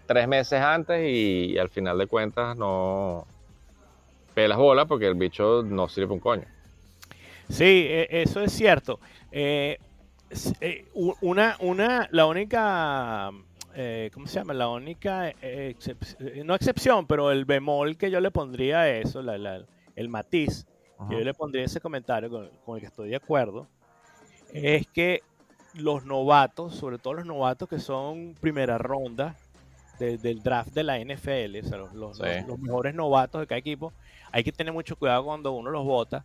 [0.06, 3.26] tres meses antes y, al final de cuentas no
[4.38, 6.44] pelas bola porque el bicho no sirve un coño.
[7.48, 9.00] Sí, e- eso es cierto.
[9.32, 9.78] Eh,
[10.60, 10.84] eh,
[11.22, 13.30] una, una, la única,
[13.74, 14.54] eh, ¿cómo se llama?
[14.54, 19.38] La única, excep- no excepción, pero el bemol que yo le pondría a eso, la-
[19.38, 19.64] la-
[19.96, 20.66] el matiz,
[21.08, 23.66] que yo le pondría a ese comentario con, con el que estoy de acuerdo,
[24.52, 25.22] es que
[25.74, 29.34] los novatos, sobre todo los novatos que son primera ronda
[29.98, 32.22] de- del draft de la NFL, o sea, los, los- Sí.
[32.40, 33.92] los- los mejores novatos de cada equipo,
[34.32, 36.24] hay que tener mucho cuidado cuando uno los vota,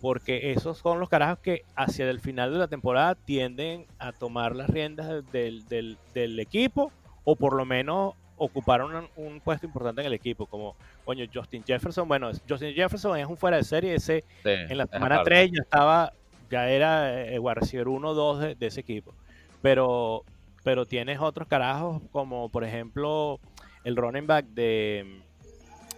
[0.00, 4.54] porque esos son los carajos que hacia el final de la temporada tienden a tomar
[4.54, 6.92] las riendas del, del- del equipo,
[7.24, 11.64] o por lo menos ocupar un, un puesto importante en el equipo, como, coño, Justin
[11.66, 15.30] Jefferson, bueno, Justin Jefferson es un fuera de serie, ese Sí, en la semana aparte.
[15.30, 16.12] 3 ya estaba,
[16.48, 19.12] ya era eh, wide receiver 1 o 2 de, de ese equipo.
[19.60, 20.22] Pero,
[20.64, 23.40] pero tienes otros carajos, como por ejemplo
[23.84, 25.22] el running back de,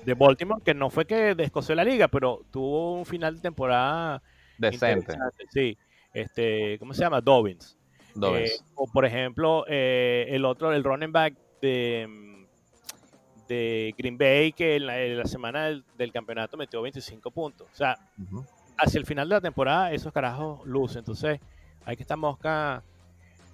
[0.05, 4.23] de Baltimore, que no fue que descoció la liga, pero tuvo un final de temporada
[4.59, 5.15] Decente.
[5.51, 5.77] Sí,
[6.13, 7.21] este, ¿cómo se llama?
[7.21, 7.79] Dobbins.
[8.15, 8.51] Dobbins.
[8.51, 12.47] Eh, o por ejemplo, eh, el otro, el running back de,
[13.49, 17.69] de Green Bay, que en la, en la semana del, del campeonato metió 25 puntos.
[17.73, 18.45] O sea, Ujú.
[18.77, 20.99] hacia el final de la temporada esos carajos lucen.
[20.99, 21.41] Entonces,
[21.85, 22.83] hay que estar mosca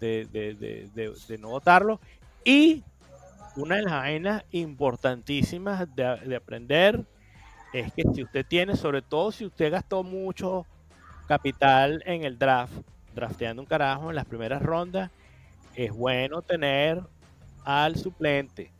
[0.01, 0.55] de, de,
[0.95, 2.01] de, de- no votarlo.
[2.45, 2.83] Y
[3.57, 7.05] una de las vainas importantísimas de, de aprender
[7.73, 10.67] es que si usted tiene, sobre todo si usted gastó mucho
[11.27, 12.73] capital en el draft,
[13.15, 15.11] drafteando un carajo en las primeras rondas,
[15.75, 17.01] es bueno tener
[17.65, 18.71] al suplente.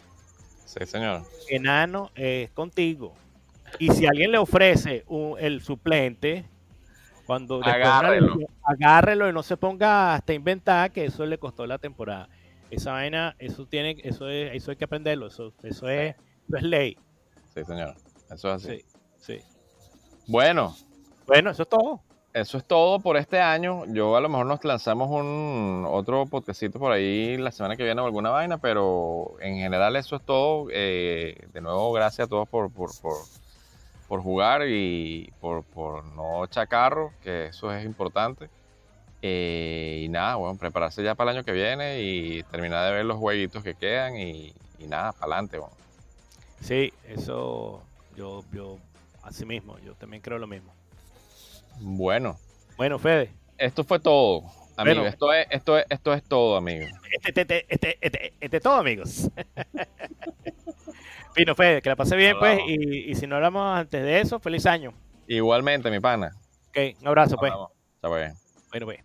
[0.65, 1.23] Sí, señor.
[1.49, 3.15] Enano es contigo.
[3.79, 6.45] Y si alguien le ofrece un- el suplente,
[7.27, 8.37] cuando una Agárrelo.
[8.63, 12.29] agárrelo y no se ponga hasta inventar que eso le costó la temporada.
[12.71, 16.15] Esa vaina, eso tiene, eso es, eso hay que aprenderlo, eso, eso es,
[16.49, 16.97] eso es ley.
[17.55, 17.95] Sí, señor.
[18.31, 18.85] Eso es así.
[19.19, 19.41] Sí, sí.
[20.27, 20.75] Bueno,
[21.27, 22.01] Bueno, eso es todo.
[22.35, 23.85] eso es todo por este año.
[23.87, 28.01] Yo a lo mejor nos lanzamos un otro podcastito por ahí la semana que viene
[28.01, 30.67] o alguna vaina, pero en general eso es todo.
[30.73, 33.13] Eh, de nuevo, gracias a todos por, por, por,
[34.09, 38.49] por jugar y por, por no chacarro, que eso es importante.
[39.23, 43.05] Eh, y nada, bueno, prepararse ya para el año que viene y terminar de ver
[43.05, 45.59] los jueguitos que quedan y, y nada, para adelante.
[45.59, 45.75] Bueno.
[46.61, 47.83] Sí, eso
[48.17, 48.79] yo, yo,
[49.23, 50.73] así mismo, yo también creo lo mismo.
[51.81, 52.39] bueno,
[52.77, 54.45] Bueno, Fede, esto fue todo.
[54.79, 55.09] Amigo, Bueno.
[55.09, 56.87] esto, es, esto, es, esto es todo, amigo.
[57.25, 59.31] este, este, este, este, este todo, amigos.
[61.37, 62.59] Pino, Fede, que la pase bien, pues.
[62.67, 64.95] Y, y, si no hablamos antes de eso, feliz año.
[65.29, 66.35] Igualmente, mi pana.
[66.71, 67.53] Ok, un abrazo, pues.
[67.53, 67.71] Chao,
[68.01, 68.33] pues.
[68.71, 69.01] Bueno, pues.